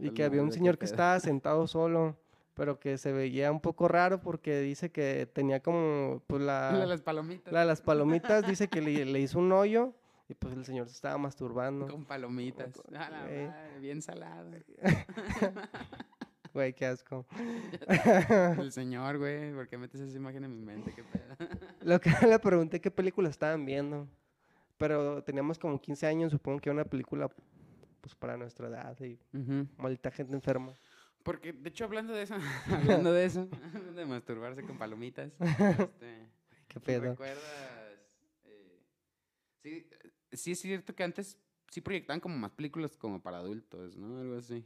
[0.00, 2.16] y que había un señor que estaba sentado solo,
[2.54, 6.78] pero que se veía un poco raro porque dice que tenía como pues La de
[6.78, 7.52] la, las palomitas.
[7.52, 9.92] la de las palomitas, dice que le, le hizo un hoyo
[10.28, 11.86] y pues el señor se estaba masturbando.
[11.86, 12.78] Con palomitas.
[12.94, 13.46] A la Güey.
[13.46, 14.50] madre, bien salado.
[16.54, 17.26] Güey, qué asco.
[18.58, 20.92] El señor, güey, ¿por qué metes esa imagen en mi mente?
[20.94, 21.36] Qué pedo.
[21.82, 24.08] Lo que le pregunté qué película estaban viendo.
[24.78, 27.28] Pero teníamos como 15 años, supongo que era una película
[28.00, 29.66] pues para nuestra edad y Ujú.
[29.76, 30.72] maldita gente enferma.
[31.24, 32.36] Porque, de hecho, hablando de eso,
[32.70, 33.46] hablando de eso,
[33.96, 36.28] de masturbarse con palomitas, este,
[36.68, 37.02] Qué ¿tú pedo.
[37.10, 37.98] recuerdas?
[38.44, 38.80] eh,
[39.62, 39.86] sí,
[40.32, 41.36] sí es cierto que antes
[41.70, 44.18] sí proyectaban como más películas como para adultos, ¿no?
[44.18, 44.64] Algo así.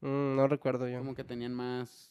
[0.00, 0.98] Mm, no recuerdo yo.
[0.98, 2.10] Como que tenían más,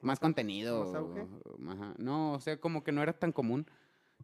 [0.00, 0.84] más contenido.
[0.84, 1.20] más auge?
[1.22, 1.94] o- ajá.
[1.98, 3.66] No, o sea, como que no era tan común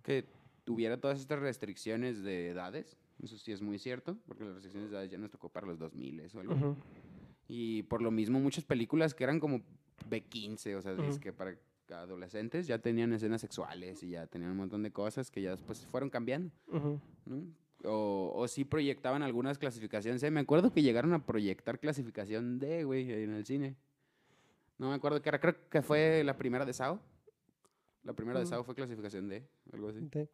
[0.03, 0.27] que
[0.64, 2.96] tuviera todas estas restricciones de edades.
[3.23, 5.79] Eso sí es muy cierto, porque las restricciones de edades ya nos tocó para los
[5.79, 6.77] 2000 o algo.
[7.49, 9.61] Y por lo mismo muchas películas que eran como
[10.09, 11.18] B15, o sea, Ujú.
[11.20, 11.57] que para
[11.90, 15.85] adolescentes ya tenían escenas sexuales y ya tenían un montón de cosas que ya después
[15.87, 16.53] fueron cambiando.
[17.85, 20.20] O, o sí proyectaban algunas clasificaciones.
[20.20, 20.31] C.
[20.31, 23.75] Me acuerdo que llegaron a proyectar clasificación D, güey, en el cine.
[24.79, 27.01] No me acuerdo qué era, creo que fue la primera de SAO.
[28.03, 28.46] La primera de.
[28.46, 30.01] SAO fue clasificación D, algo así.
[30.11, 30.29] De-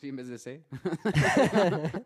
[0.00, 0.64] Sí, en vez de C.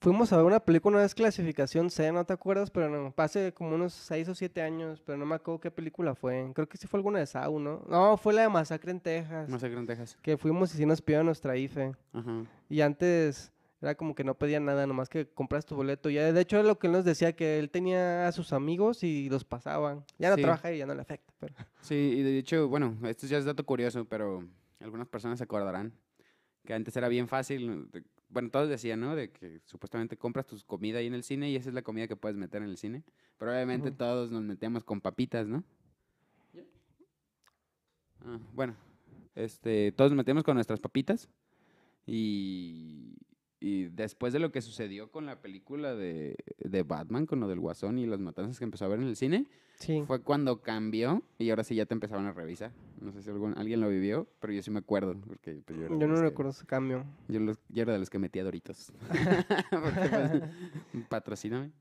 [0.00, 2.70] Fuimos a ver una película, una vez clasificación C, ¿no te acuerdas?
[2.70, 6.14] Pero no, hace como unos 6 o 7 años, pero no me acuerdo qué película
[6.14, 6.50] fue.
[6.54, 7.82] Creo que sí fue alguna de Saw, ¿no?
[7.88, 9.48] No, fue la de Masacre en Texas.
[9.48, 10.18] Masacre en Texas.
[10.20, 11.94] Que fuimos y sí nos pidieron nuestra IFE.
[12.12, 12.44] Ajá.
[12.68, 16.10] Y antes era como que no pedían nada, nomás que compras tu boleto.
[16.10, 19.30] Ya, de hecho, lo que él nos decía, que él tenía a sus amigos y
[19.30, 20.04] los pasaban.
[20.18, 20.42] Ya no Sí.
[20.42, 21.54] trabaja y ya no le afecta, pero...
[21.80, 24.44] Sí, y de hecho, bueno, esto ya es dato curioso, pero
[24.84, 25.92] algunas personas se acordarán
[26.64, 27.90] que antes era bien fácil.
[27.90, 29.14] de- bueno, todos decían, ¿no?
[29.14, 32.08] De que supuestamente compras tu comida ahí en el cine y esa es la comida
[32.08, 33.04] que puedes meter en el cine.
[33.38, 35.62] Pero obviamente todos nos metíamos con papitas, ¿no?
[38.24, 38.74] Ah, bueno,
[39.34, 41.28] este, todos nos metíamos con nuestras papitas
[42.06, 43.14] y,
[43.66, 47.60] y después de lo que sucedió con la película de, de Batman, con lo del
[47.60, 49.46] Guasón y las matanzas que empezó a ver en el cine,
[49.76, 50.04] Sí.
[50.06, 52.72] fue cuando cambió y ahora sí ya te empezaban a revisar.
[53.00, 55.16] No sé si algún- alguien lo vivió, pero yo sí me acuerdo.
[55.26, 57.04] Porque, pues, yo, Yo no recuerdo ese cambio.
[57.28, 58.92] Yo, los- yo era de los que metía Doritos.
[59.70, 60.42] porque, pues,
[61.08, 61.72] patrocíname.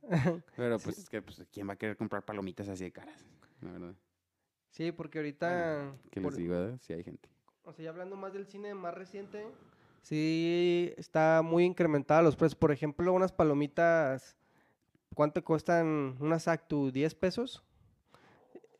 [0.56, 3.26] Pero pues es que, pues, ¿quién va a querer comprar palomitas así de caras?
[3.62, 3.96] La verdad.
[4.69, 5.93] Sí, porque ahorita...
[6.12, 6.56] ¿Qué por- les digo?
[6.56, 6.78] eh?
[6.80, 7.30] Sí hay gente.
[7.63, 9.46] O sea, ya hablando más del cine más reciente,
[10.03, 12.55] sí está muy incrementada los precios.
[12.55, 14.37] Por ejemplo, unas palomitas,
[15.15, 16.91] ¿cuánto cuestan unas Actu?
[16.91, 17.63] ¿10 pesos?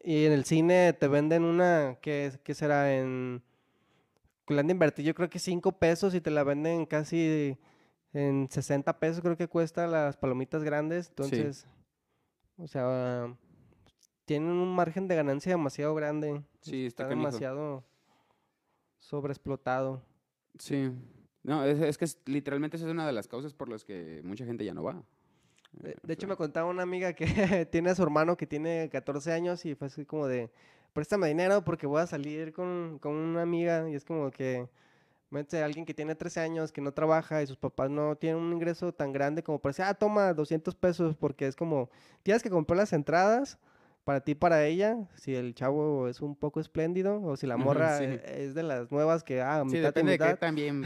[0.04, 2.94] Y en el cine te venden una, ¿qué, qué será?
[2.94, 3.42] En...
[4.48, 7.58] Le han de invertir yo creo que 5 pesos y te la venden casi
[8.12, 11.08] en 60 pesos creo que cuesta las palomitas grandes.
[11.08, 11.66] Entonces,
[12.58, 13.34] o sea,
[14.26, 16.44] tienen un margen de ganancia demasiado grande.
[16.60, 17.86] Sí, está está demasiado
[19.00, 20.02] sobreexplotado.
[20.60, 20.92] Sí.
[21.44, 24.22] No, es, es que es- literalmente esa es una de las causas por las que
[24.24, 25.04] mucha gente ya no va.
[25.74, 27.26] De, Eh, de hecho, me contaba una amiga que
[27.72, 30.52] tiene a su hermano que tiene 14 años y fue así como de,
[30.94, 34.68] préstame dinero porque voy a salir con, con una amiga y es como que,
[35.30, 38.42] mete a alguien que tiene 13 años, que no trabaja y sus papás no tienen
[38.42, 41.90] un ingreso tan grande como para decir, ah, toma 200 pesos porque es como,
[42.24, 43.58] tienes que comprar las entradas
[44.04, 47.98] para ti, para ella, si el chavo es un poco espléndido o si la morra
[48.00, 48.04] sí.
[48.06, 50.40] e- es de las nuevas que, ah, Sí, mitad y depende de qué mitad.
[50.40, 50.84] también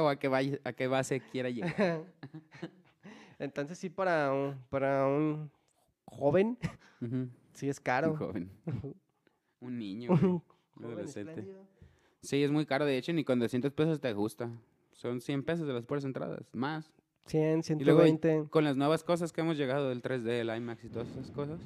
[0.00, 2.02] o a qué, vaya- a qué base quiera llegar.
[3.38, 5.50] Entonces sí, para un, para un
[6.04, 6.56] joven,
[7.00, 7.28] Ujú.
[7.52, 8.16] sí es Un caro.
[8.16, 8.50] joven.
[9.60, 10.10] Un niño.
[10.12, 10.42] Un
[10.76, 11.46] un adolescente.
[12.20, 12.84] Sí, es muy caro.
[12.84, 14.50] De hecho, ni con 200 pesos te gusta.
[14.92, 16.44] Son 100 pesos de las puras entradas.
[16.52, 16.92] Más.
[17.26, 20.84] 100, Y luego 120, Con las nuevas cosas que hemos llegado del 3D, el IMAX
[20.84, 21.58] y todas esas cosas.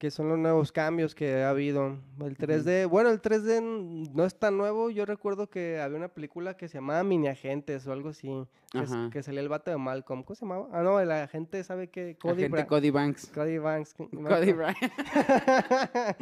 [0.00, 1.98] Que son los nuevos cambios que ha habido.
[2.20, 4.88] El 3D, bueno, el 3D n- no es tan nuevo.
[4.88, 8.28] Yo recuerdo que había una película que se llamaba Mini Agentes o algo así.
[8.72, 8.82] Que,
[9.12, 10.22] que salía el vato de Malcolm.
[10.22, 10.68] ¿Cómo se llamaba?
[10.72, 12.16] Ah, no, el agente, ¿sabe qué?
[12.18, 13.26] Cody, Agente Cody Banks.
[13.26, 13.92] Cody Banks.
[13.92, 14.52] que- Cody.
[14.54, 14.78] Bryant.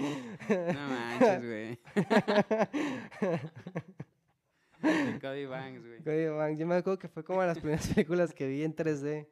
[0.49, 1.79] No manches, güey.
[5.21, 6.03] Cody Banks, güey.
[6.03, 6.59] Cody Banks.
[6.59, 9.29] Yo me acuerdo que fue como de las primeras películas que vi en 3D.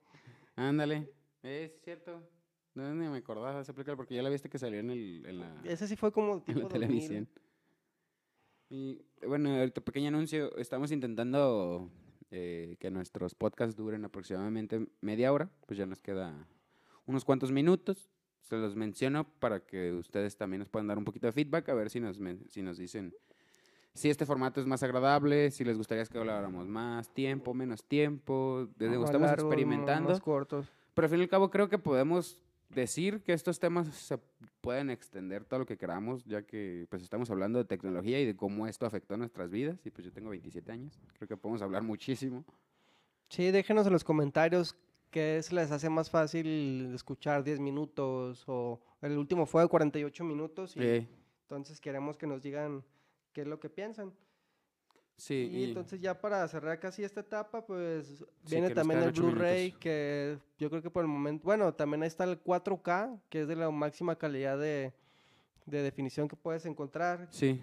[0.56, 1.10] Ándale.
[1.42, 2.22] Es cierto.
[2.76, 5.24] No, ni me acordaba de esa película porque ya la viste que salió en, el,
[5.24, 6.68] en la, Ese sí fue como en la 2000.
[6.68, 7.28] televisión.
[8.68, 10.54] Y bueno, ahorita pequeño anuncio.
[10.58, 11.90] Estamos intentando
[12.30, 15.50] eh, que nuestros podcasts duren aproximadamente media hora.
[15.66, 16.46] Pues ya nos queda
[17.06, 18.10] unos cuantos minutos.
[18.42, 21.74] Se los menciono para que ustedes también nos puedan dar un poquito de feedback, a
[21.74, 23.14] ver si nos, si nos dicen
[23.94, 28.68] si este formato es más agradable, si les gustaría que habláramos más tiempo, menos tiempo.
[28.76, 30.10] Desde estamos experimentando.
[30.10, 30.70] Más cortos.
[30.92, 34.18] Pero al fin y al cabo creo que podemos decir que estos temas se
[34.60, 38.36] pueden extender todo lo que queramos, ya que pues estamos hablando de tecnología y de
[38.36, 39.78] cómo esto afectó nuestras vidas.
[39.84, 42.44] Y pues yo tengo 27 años, creo que podemos hablar muchísimo.
[43.28, 44.76] Sí, déjenos en los comentarios
[45.10, 50.24] qué se les hace más fácil escuchar 10 minutos o el último fue de 48
[50.24, 51.08] minutos y Eh,
[51.42, 52.84] entonces queremos que nos digan
[53.32, 54.12] qué es lo que piensan.
[55.16, 59.12] Sí, Y y- entonces ya para cerrar casi esta etapa, pues Sí, viene también el
[59.12, 63.42] Blu-ray, que yo creo que por el momento, bueno, también ahí está el 4K, que
[63.42, 64.92] es de la máxima calidad de,
[65.64, 67.26] de definición que puedes encontrar.
[67.30, 67.62] sí,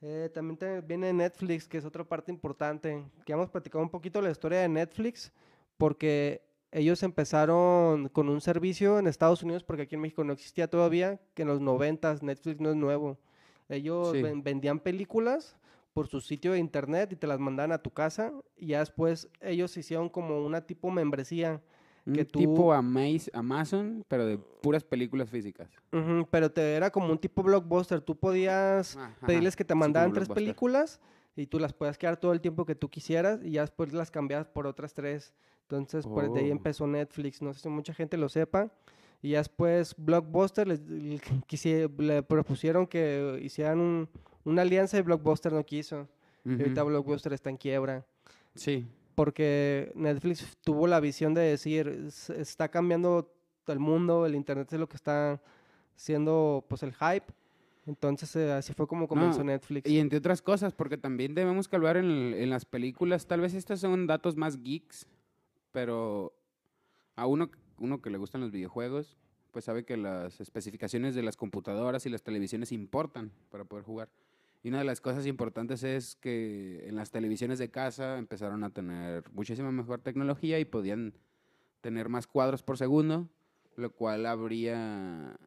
[0.00, 4.22] Eh, también te- viene Netflix, que es otra parte importante, que hemos platicado un poquito
[4.22, 5.32] la historia de Netflix,
[5.76, 10.68] porque ellos empezaron con un servicio en Estados Unidos, porque aquí en México no existía
[10.68, 13.18] todavía, que en los 90 Netflix no es nuevo.
[13.68, 14.22] Ellos Sí.
[14.22, 15.56] ven- vendían películas
[15.98, 19.28] por su sitio de internet y te las mandaban a tu casa, y ya después
[19.40, 21.60] ellos hicieron como una tipo membresía.
[22.04, 25.68] que un tú- tipo Amaz- Amazon, pero de puras películas físicas.
[26.30, 28.00] Pero te era como un tipo blockbuster.
[28.00, 31.00] Tú podías Ajá, pedirles que te mandaran tres películas
[31.36, 34.10] y tú las puedes quedar todo el tiempo que tú quisieras y ya después las
[34.10, 35.34] cambiabas por otras tres.
[35.62, 36.52] Entonces, pues de ahí Oh.
[36.52, 37.42] empezó Netflix.
[37.42, 38.70] No sé si mucha gente lo sepa.
[39.20, 40.80] Y ya después Blockbuster les,
[41.98, 44.08] le propusieron que hicieran un-
[44.44, 46.08] una alianza y Blockbuster no quiso.
[46.44, 48.06] Y ahorita Blockbuster está en quiebra.
[48.54, 53.32] Sí, Porque Netflix tuvo la visión de decir, "Se está cambiando
[53.66, 55.42] el mundo, el internet es lo que está
[55.96, 57.26] siendo pues el hype.
[57.86, 59.90] Entonces eh, así fue como comenzó No, Netflix.
[59.90, 63.80] y entre otras cosas, porque también debemos hablar en, en las películas, tal vez estos
[63.80, 65.06] son datos más geeks,
[65.72, 66.32] pero
[67.16, 69.16] a uno, uno que le gustan los videojuegos,
[69.52, 74.08] pues sabe que las especificaciones de las computadoras y las televisiones importan para poder jugar.
[74.68, 78.68] Y una de las cosas importantes es que en las televisiones de casa empezaron a
[78.68, 81.14] tener muchísima mejor tecnología y podían
[81.80, 83.30] tener más cuadros por segundo,
[83.76, 85.40] lo cual abría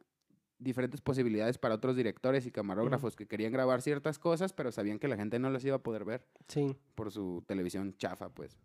[0.58, 5.08] diferentes posibilidades para otros directores y camarógrafos que querían grabar ciertas cosas, pero sabían que
[5.08, 8.58] la gente no las iba a poder ver Sí, por su televisión chafa, pues.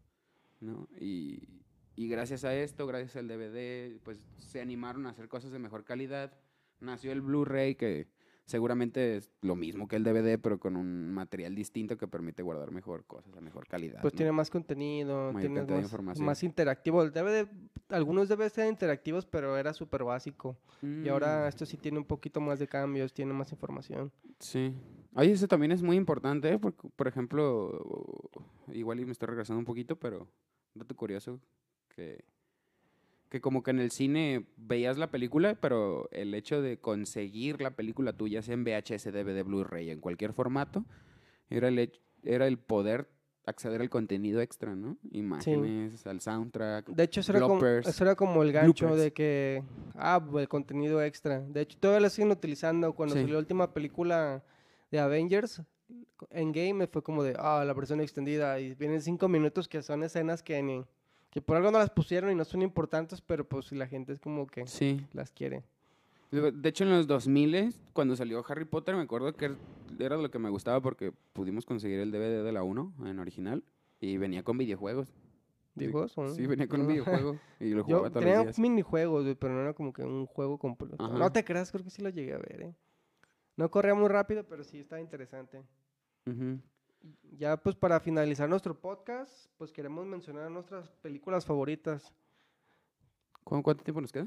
[0.60, 0.88] ¿no?
[0.98, 1.60] Y,
[1.96, 5.84] y gracias a esto, gracias al DVD, pues se animaron a hacer cosas de mejor
[5.84, 6.32] calidad.
[6.80, 8.08] Nació el Blu-ray, que
[8.46, 12.70] seguramente es lo mismo que el DVD, pero con un material distinto que permite guardar
[12.70, 14.00] mejor cosas a mejor calidad.
[14.00, 14.16] pues ¿no?
[14.16, 16.26] tiene más contenido, tiene más, información.
[16.26, 17.02] más interactivo.
[17.02, 17.48] El DVD,
[17.88, 20.56] algunos deben ser interactivos, pero era súper básico.
[20.82, 24.12] Y ahora Mm, esto sí tiene un poquito más de cambios, tiene más información.
[24.38, 24.74] Sí.
[25.14, 26.58] Oye, eso también es muy importante, ¿eh?
[26.58, 28.30] porque, por ejemplo,
[28.68, 30.28] igual y me estoy regresando un poquito, pero
[30.74, 31.40] dato curioso,
[31.88, 32.24] que,
[33.36, 37.72] que como que en el cine veías la película, pero el hecho de conseguir la
[37.72, 40.84] película tuya, sea en VHS, DVD, Blu-ray, en cualquier formato,
[41.50, 43.08] era el, era el poder
[43.44, 44.96] acceder al contenido extra, ¿no?
[45.12, 46.86] Imágenes, al soundtrack.
[46.88, 49.04] De hecho, eso era, como, eso era como el gancho bloopers.
[49.04, 49.62] de que,
[49.94, 51.40] ah, el contenido extra.
[51.40, 52.92] De hecho, todavía lo siguen utilizando.
[52.94, 53.20] Cuando Sí.
[53.20, 54.42] salió la última película
[54.90, 55.62] de Avengers,
[56.30, 58.58] Endgame fue como de, ah, la versión extendida.
[58.58, 60.84] Y vienen cinco minutos que son escenas que, ni,
[61.36, 64.18] que por algo no las pusieron y no son importantes, pero pues la gente es
[64.20, 65.06] como que Sí.
[65.12, 65.64] las quiere.
[66.30, 69.54] De hecho, en los 2000, cuando salió Harry Potter, me acuerdo que
[69.98, 73.62] era lo que me gustaba porque pudimos conseguir el DVD de la 1 en original
[74.00, 75.12] y venía con videojuegos.
[75.74, 76.26] ¿Digo eso?
[76.28, 76.92] Sí, venía con un No.
[76.94, 78.58] videojuego y lo Yo jugaba todos tenía los días.
[78.58, 80.96] minijuegos, pero no era como que un juego completo.
[81.04, 81.18] Ajá.
[81.18, 82.74] No te creas, creo que sí lo llegué a ver, ¿eh?
[83.58, 85.62] No corría muy rápido, pero sí estaba interesante.
[86.24, 86.60] Ujú.
[87.38, 92.12] Ya pues para finalizar nuestro podcast, pues queremos mencionar nuestras películas favoritas.
[93.44, 94.26] ¿Cu- ¿Cuánto tiempo nos queda?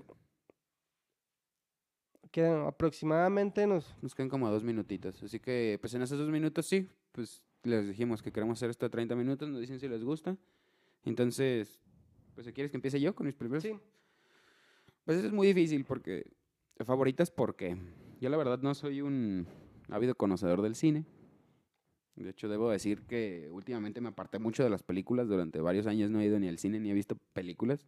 [2.31, 3.95] Quedan aproximadamente nos...
[4.01, 5.21] Nos quedan como dos minutitos.
[5.23, 8.85] Así que, pues en esos dos minutos sí, pues les dijimos que queremos hacer esto
[8.85, 10.37] de 30 minutos, nos dicen si les gusta.
[11.03, 11.81] Entonces,
[12.35, 13.63] pues si quieres que empiece yo con mis primeros.
[13.63, 13.73] Sí,
[15.05, 16.31] Pues eso es muy difícil porque
[16.85, 17.75] favoritas porque
[18.21, 19.47] yo la verdad no soy un
[19.89, 21.05] ávido conocedor del cine.
[22.19, 25.27] De hecho, debo decir que últimamente me aparté mucho de las películas.
[25.29, 27.88] Durante varios años no he ido ni al cine ni he visto películas.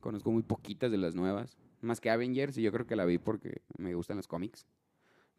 [0.00, 1.56] Conozco muy poquitas de las nuevas.
[1.80, 4.66] Más que Avengers, y yo creo que la vi porque me gustan los cómics.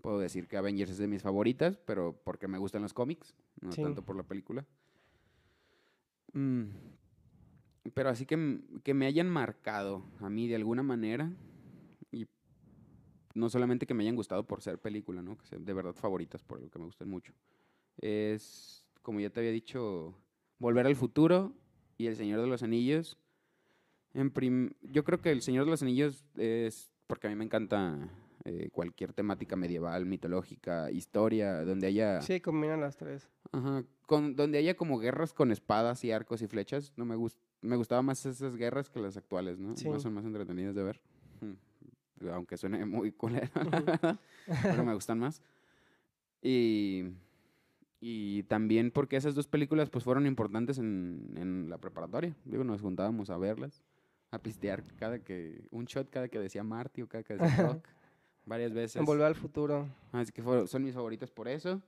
[0.01, 3.71] Puedo decir que Avengers es de mis favoritas, pero porque me gustan los cómics, no
[3.71, 3.83] Sí.
[3.83, 4.65] tanto por la película.
[6.33, 6.63] Mm,
[7.93, 11.31] pero así que, que me hayan marcado a mí de alguna manera,
[12.11, 12.25] y
[13.35, 15.37] no solamente que me hayan gustado por ser película, ¿no?
[15.37, 17.33] que sean de verdad favoritas, por lo que me gustan mucho.
[18.01, 20.15] Es, como ya te había dicho,
[20.57, 21.53] Volver al Futuro
[21.97, 23.17] y El Señor de los Anillos.
[24.13, 27.43] En prim- yo creo que El Señor de los Anillos es porque a mí me
[27.45, 28.09] encanta
[28.45, 32.21] eh, cualquier temática medieval, mitológica, historia, donde haya...
[32.21, 33.27] sí, combinan las tres.
[33.51, 37.37] Ajá, con, donde haya como guerras con espadas y arcos y flechas, no me gust,
[37.61, 39.75] me gustaba más esas guerras que las actuales, ¿no?
[39.75, 39.87] Sí.
[39.99, 41.01] Son más entretenidas de ver.
[42.33, 44.19] Aunque suene muy verdad,
[44.63, 45.41] pero me gustan más.
[46.41, 47.05] Y,
[48.01, 52.35] y también porque esas dos películas pues fueron importantes en, en la preparatoria.
[52.45, 53.83] Digo, nos juntábamos a verlas,
[54.31, 57.85] a pistear cada que, un shot cada que decía Marty o cada que decía Doc,
[58.45, 58.95] varias veces.
[58.97, 59.87] En Volver al Futuro.
[60.11, 61.81] Así que fueron- son mis favoritas por eso.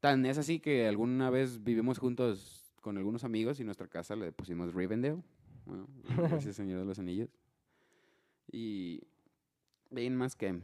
[0.00, 4.32] Tan es así que alguna vez vivimos juntos con algunos amigos y nuestra casa le
[4.32, 5.22] pusimos Rivendell.
[5.64, 7.28] Bueno, gracias Señor de los Anillos.
[8.50, 9.00] Y
[9.90, 10.60] bien más que...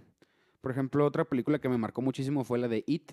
[0.60, 3.12] Por ejemplo, otra película que me marcó muchísimo fue la de It.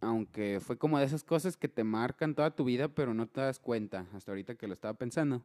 [0.00, 3.40] Aunque fue como de esas cosas que te marcan toda tu vida, pero no te
[3.40, 5.42] das cuenta hasta ahorita que lo estaba pensando.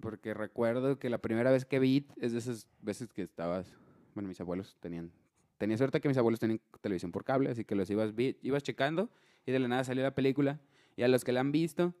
[0.00, 3.74] Porque recuerdo que la primera vez que vi es de esas veces que estabas...
[4.14, 5.10] Bueno, mis abuelos tenían...
[5.58, 8.62] Tenía suerte que mis abuelos tenían televisión por cable, así que los ibas, vi- ibas
[8.62, 9.10] checando
[9.44, 10.58] y de la nada salió la película.
[10.96, 11.94] Y a los que la han visto,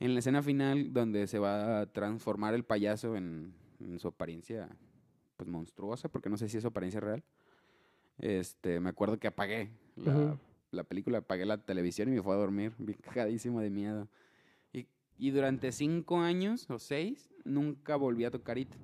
[0.00, 3.54] en la escena final donde se va a transformar el payaso en,
[3.98, 4.68] su apariencia
[5.36, 7.22] pues monstruosa, porque no sé si es su apariencia real.
[8.18, 10.38] Este, me acuerdo que apagué la.
[10.70, 14.08] La película, apagué la televisión y me fue a dormir, bien cagadísimo de miedo.
[14.72, 14.86] Y,
[15.18, 18.74] y durante cinco años o seis, nunca volví a tocar It.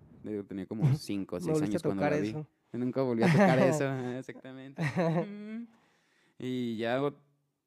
[0.46, 2.28] Tenía como cinco o seis años cuando la vi.
[2.28, 2.46] eso.
[2.72, 4.82] Nunca volví a tocar eso, exactamente.
[6.38, 7.00] Y ya,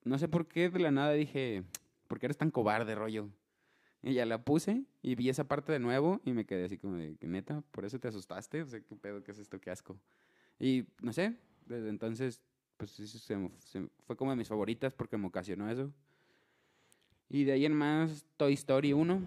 [0.03, 1.63] no sé por qué de la nada dije,
[2.09, 3.29] ¿por qué eres tan cobarde, rollo?
[4.03, 6.97] Y ya la puse y vi esa parte de nuevo y me quedé así como
[6.97, 8.61] de, neta, ¿por eso te asustaste?
[8.61, 9.23] O sea, ¿qué pedo?
[9.23, 9.61] ¿Qué es esto?
[9.61, 9.97] ¿Qué asco?
[10.59, 12.41] Y no sé, desde entonces,
[12.77, 15.91] pues se me- se- fue como de mis favoritas porque me ocasionó eso.
[17.29, 19.19] Y de ahí en más, Toy Story 1,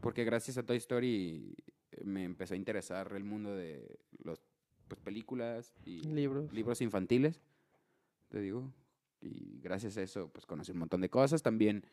[0.00, 1.54] porque gracias a Toy Story
[1.92, 4.40] eh, me empezó a interesar el mundo de las
[4.88, 6.52] pues, películas y Libros.
[6.52, 7.40] libros infantiles,
[8.28, 8.72] te digo.
[9.20, 11.42] Y gracias a eso, pues conocí un montón de cosas.
[11.42, 11.84] También,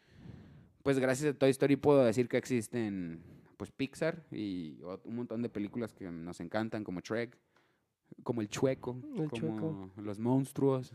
[0.83, 3.21] pues gracias a Toy Story puedo decir que existen,
[3.55, 7.37] pues Pixar y un montón de películas que nos encantan, como Shrek,
[8.23, 10.93] como El Chueco, El como Los Monstruos,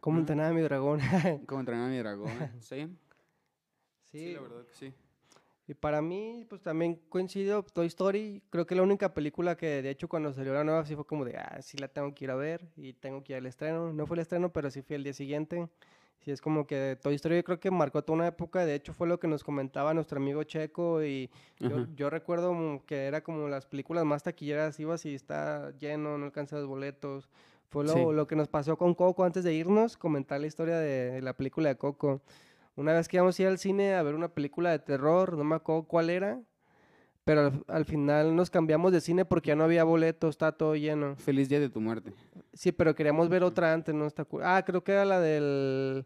[0.00, 0.20] ¿Cómo Ajá.
[0.20, 1.00] entrenar a mi dragón?
[1.46, 2.30] como Entrenar a mi Dragón.
[2.60, 2.86] ¿Sí?
[4.04, 4.94] sí, sí, la verdad que sí.
[5.66, 8.42] Y para mí, pues también coincido Toy Story.
[8.50, 11.24] Creo que la única película que, de hecho, cuando salió la nueva, sí fue como
[11.24, 13.92] de, ah, sí la tengo que ir a ver y tengo que ir al estreno.
[13.92, 15.68] No fue el estreno, pero sí fui el día siguiente.
[16.22, 18.66] Sí, es como que Toy Story yo creo que marcó toda una época.
[18.66, 21.02] De hecho, fue lo que nos comentaba nuestro amigo Checo.
[21.02, 24.78] Y yo, yo recuerdo que era como las películas más taquilleras.
[24.78, 27.28] Ibas y está lleno, no alcanzas boletos.
[27.70, 28.00] Fue lo, Sí.
[28.12, 31.32] lo que nos pasó con Coco antes de irnos, comentar la historia de, de la
[31.34, 32.20] película de Coco.
[32.76, 35.44] Una vez que íbamos a ir al cine a ver una película de terror, no
[35.44, 36.40] me acuerdo cuál era,
[37.30, 40.74] pero al, al final nos cambiamos de cine porque ya no había boletos, está todo
[40.74, 41.14] lleno.
[41.14, 42.12] Feliz día de tu muerte.
[42.52, 44.04] Sí, pero queríamos ver otra antes, ¿no?
[44.08, 46.04] Está ah, creo que era la del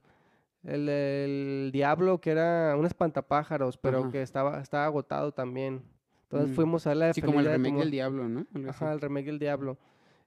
[0.64, 4.10] el, Diablo, que era un espantapájaros, pero Ajá.
[4.10, 5.82] que estaba, estaba agotado también.
[6.24, 6.54] Entonces Mm.
[6.54, 7.90] fuimos a la de Sí, como el de tu remake del.
[7.90, 8.46] Diablo, ¿no?
[8.68, 9.78] Ajá, el remake del Diablo.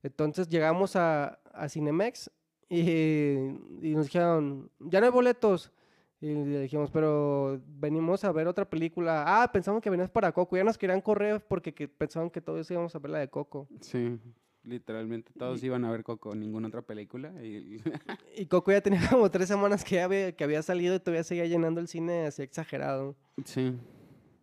[0.02, 2.32] Entonces llegamos a, a Cinemex
[2.70, 5.72] y, y nos dijeron, ya no hay boletos.
[6.20, 9.24] Y le dijimos, pero venimos a ver otra película.
[9.28, 10.58] Ah, pensamos que venías para Coco.
[10.58, 13.68] Ya nos querían correr porque que pensaban que todos íbamos a ver la de Coco.
[13.82, 14.18] Sí,
[14.64, 17.32] literalmente todos iban a ver Coco, ninguna otra película.
[17.44, 17.82] Y...
[18.36, 21.46] Y Coco ya tenía como tres semanas que, había, que había salido y todavía seguía
[21.46, 23.16] llenando el cine así exagerado.
[23.46, 23.76] sí,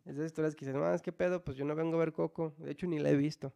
[0.04, 2.54] Esas historias que dicen, no, es que pedo, pues yo no vengo a ver Coco.
[2.58, 3.52] De hecho, ni la he visto.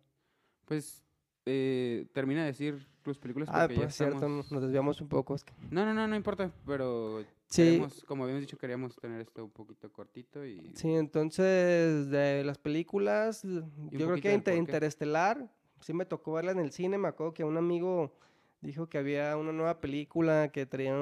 [0.64, 1.04] pues
[1.50, 5.08] eh, termina de decir tus películas Ah, porque ya pues cierto, estamos- nos desviamos un
[5.08, 5.34] poco.
[5.34, 7.62] es que- No, no, no, no importa, pero Sí.
[7.62, 10.72] queremos, como habíamos dicho, queríamos tener esto un poquito cortito y...
[10.74, 14.60] Sí, entonces de las películas, yo creo que Inter- por.
[14.60, 18.12] Interestelar, sí me tocó verla en el cine, me acuerdo que un amigo
[18.60, 20.94] dijo que había una nueva película que traía,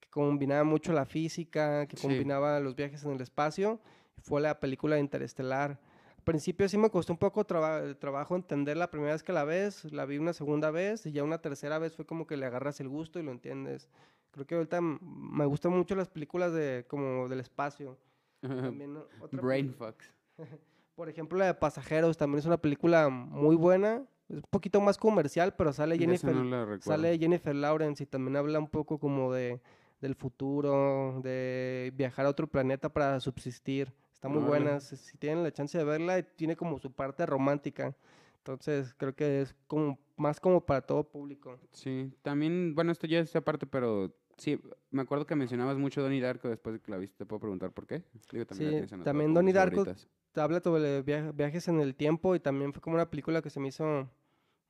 [0.00, 2.02] que combinaba mucho la física, que Sí.
[2.06, 3.80] combinaba los viajes en el espacio,
[4.20, 5.80] fue la película de Interestelar.
[6.22, 9.42] Al principio sí me costó un poco traba- trabajo entender la primera vez que la
[9.42, 12.46] ves, la vi una segunda vez y ya una tercera vez fue como que le
[12.46, 13.88] agarras el gusto y lo entiendes.
[14.30, 17.98] Creo que ahorita me gustan mucho las películas de como del espacio.
[18.40, 20.14] También o- otra Brain peli- fucks.
[20.94, 24.04] Por ejemplo, la de Pasajeros también es una película muy buena.
[24.28, 26.82] Es un poquito más comercial, pero sale Jennifer, no la recuerdo.
[27.02, 29.60] sale Jennifer Lawrence y también habla un poco como de
[30.00, 33.92] del futuro, de viajar a otro planeta para subsistir.
[34.22, 34.50] Está muy Órale.
[34.66, 34.78] buena.
[34.80, 37.96] Si, si tienen la chance de verla, tiene como su parte romántica.
[38.36, 41.58] Entonces, creo que es como más como para todo público.
[41.72, 44.60] Sí, también, bueno, esto ya es aparte, pero sí,
[44.92, 47.72] me acuerdo que mencionabas mucho Donnie Darko después de que la viste, ¿te puedo preguntar
[47.72, 48.04] por qué?
[48.30, 50.08] Digo, también Sí, también Donnie Darko favoritas.
[50.36, 53.58] habla sobre via- viajes en el tiempo y también fue como una película que se
[53.58, 54.08] me hizo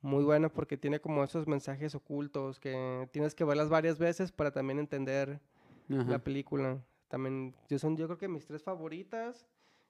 [0.01, 4.51] muy buena porque tiene como esos mensajes ocultos que tienes que verlas varias veces para
[4.51, 5.41] también entender
[5.89, 6.83] la película.
[7.13, 9.47] También yo son yo creo que mis tres favoritas.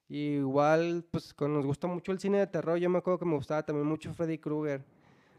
[0.09, 3.25] Y igual pues con, nos gusta mucho el cine de terror, yo me acuerdo que
[3.27, 4.81] me gustaba también mucho Freddy Krueger.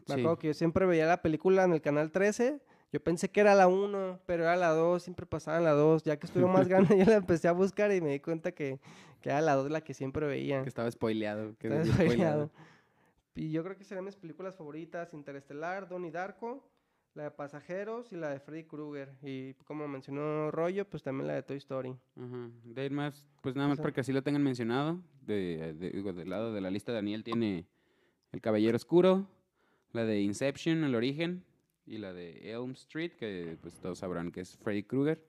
[0.08, 0.20] Me Sí.
[0.20, 2.58] acuerdo que yo siempre veía la película en el canal 13.
[2.90, 6.04] Yo pensé que era la 1, pero era la 2, siempre pasaba en la 2.
[6.04, 8.80] Ya que estuve más grande, yo la empecé a buscar y me di cuenta que,
[9.20, 10.62] que era la 2 la que siempre veía.
[10.62, 11.54] Que estaba spoileado.
[11.58, 12.50] Que Estaba spoileado.
[13.34, 16.64] Y yo creo que serán mis películas favoritas: Interestelar, Donnie Darko.
[17.14, 19.12] La de Pasajeros y la de Freddy Krueger.
[19.22, 21.94] Y como mencionó Rollo, pues también la de Toy Story.
[22.16, 22.50] Ajá.
[22.64, 23.82] De ir más, pues nada más Esa.
[23.84, 25.00] para que así lo tengan mencionado.
[25.22, 27.66] De, de- digo, del lado de la lista, Daniel tiene
[28.32, 29.28] El Caballero Oscuro,
[29.92, 31.44] la de Inception, El Origen,
[31.86, 35.22] y la de Elm Street, que pues todos sabrán que es Freddy Krueger.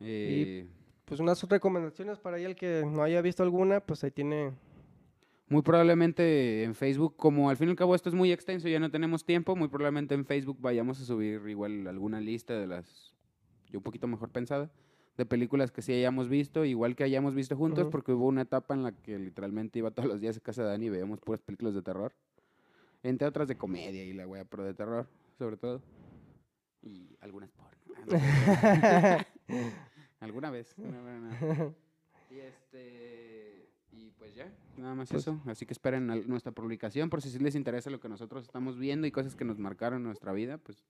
[0.00, 0.66] Eh,
[1.04, 4.52] Pues unas recomendaciones para el que no haya visto alguna, pues ahí tiene...
[5.50, 8.78] Muy probablemente en Facebook, como al fin y al cabo esto es muy extenso, ya
[8.78, 13.12] no tenemos tiempo, muy probablemente en Facebook vayamos a subir igual alguna lista de las,
[13.68, 14.70] yo un poquito mejor pensada,
[15.16, 18.74] de películas que sí hayamos visto, igual que hayamos visto juntos, porque hubo una etapa
[18.74, 21.42] en la que literalmente iba todos los días a casa de Dani y veíamos puras
[21.42, 22.12] películas de terror,
[23.02, 25.82] entre otras de comedia y la wea, pero de terror, sobre todo.
[26.80, 27.80] Y algunas porno.
[28.06, 28.16] No,
[30.20, 30.78] Alguna vez.
[30.78, 31.74] no, no, no.
[32.30, 33.49] Y este.
[34.20, 35.40] Pues ya, nada más Pues- eso.
[35.46, 39.06] Así que esperen nuestra publicación por si sí les interesa lo que nosotros estamos viendo
[39.06, 40.58] y cosas que nos marcaron en nuestra vida.
[40.58, 40.84] Pues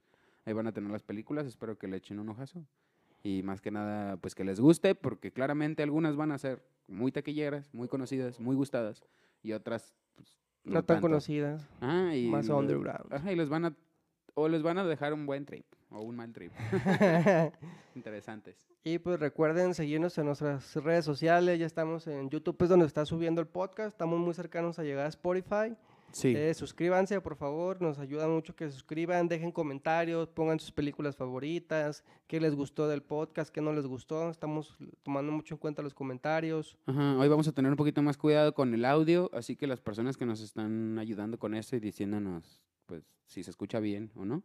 [0.44, 1.46] ahí van a tener las películas.
[1.46, 2.66] Espero que le echen un ojazo.
[3.22, 7.12] Y más que nada, pues que les guste, porque claramente algunas van a ser muy
[7.12, 9.02] taquilleras, muy conocidas, muy gustadas.
[9.42, 10.36] Y otras, pues.
[10.64, 11.02] no tan tanto.
[11.02, 11.68] conocidas.
[11.80, 13.12] Ah, y más underground.
[13.14, 13.76] Ajá, y les van a.
[14.34, 15.66] O les van a dejar un buen trip.
[15.90, 16.52] O un mal trip.
[17.94, 18.66] Interesantes.
[18.84, 23.04] Y pues recuerden seguirnos en nuestras redes sociales, ya estamos en YouTube, es donde está
[23.04, 25.76] subiendo el podcast, estamos muy cercanos a llegar a Spotify.
[26.12, 26.34] Sí.
[26.34, 31.14] Eh, suscríbanse, por favor, nos ayuda mucho que se suscriban, dejen comentarios, pongan sus películas
[31.14, 35.82] favoritas, qué les gustó del podcast, qué no les gustó, estamos tomando mucho en cuenta
[35.82, 36.76] los comentarios.
[36.86, 39.80] Ajá, hoy vamos a tener un poquito más cuidado con el audio, así que las
[39.80, 44.24] personas que nos están ayudando con esto y diciéndonos, pues, si se escucha bien o
[44.24, 44.42] no,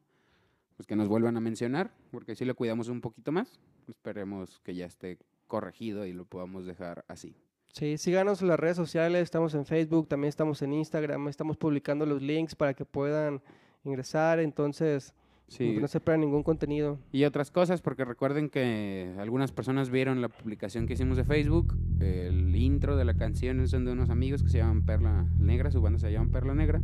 [0.75, 4.75] pues que nos vuelvan a mencionar, porque si lo cuidamos un poquito más, esperemos que
[4.75, 5.17] ya esté
[5.47, 7.35] corregido y lo podamos dejar así.
[7.71, 12.05] Sí, síganos en las redes sociales, estamos en Facebook, también estamos en Instagram, estamos publicando
[12.05, 13.41] los links para que puedan
[13.83, 15.13] ingresar, entonces
[15.47, 15.77] Sí.
[15.79, 16.97] no se pierdan ningún contenido.
[17.11, 21.77] Y otras cosas, porque recuerden que algunas personas vieron la publicación que hicimos de Facebook.
[21.99, 25.81] El intro de la canción son de unos amigos que se llaman Perla Negra, su
[25.81, 26.81] banda se llama Perla Negra.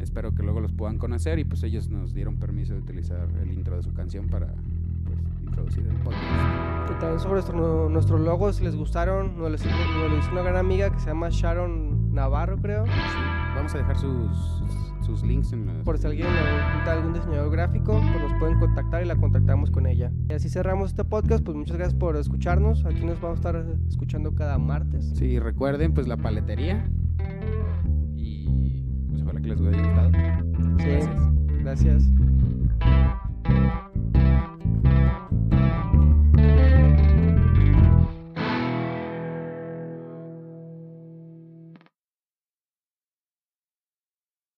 [0.00, 3.52] Espero que luego los puedan conocer y pues ellos nos dieron permiso de utilizar el
[3.52, 4.48] intro de su canción para
[5.04, 6.22] pues, introducir el podcast.
[6.90, 10.56] Y también sobre nuestro- nuestros logos, si les gustaron, nos los, lo hizo una gran
[10.56, 12.84] amiga que se llama Sharon Navarro, creo.
[12.86, 12.92] Sí,
[13.56, 14.62] vamos a dejar sus,
[15.06, 15.76] sus links en las...
[15.84, 19.86] Por si alguien necesita algún diseñador gráfico, pues nos pueden contactar y la contactamos con
[19.86, 20.12] ella.
[20.28, 22.84] Y así cerramos este podcast, pues muchas gracias por escucharnos.
[22.84, 25.12] Aquí nos vamos a estar escuchando cada martes.
[25.16, 26.88] Sí, recuerden pues la paletería
[29.44, 30.10] que les haya gustado.
[30.78, 32.04] Sí, gracias.
[32.80, 33.23] gracias.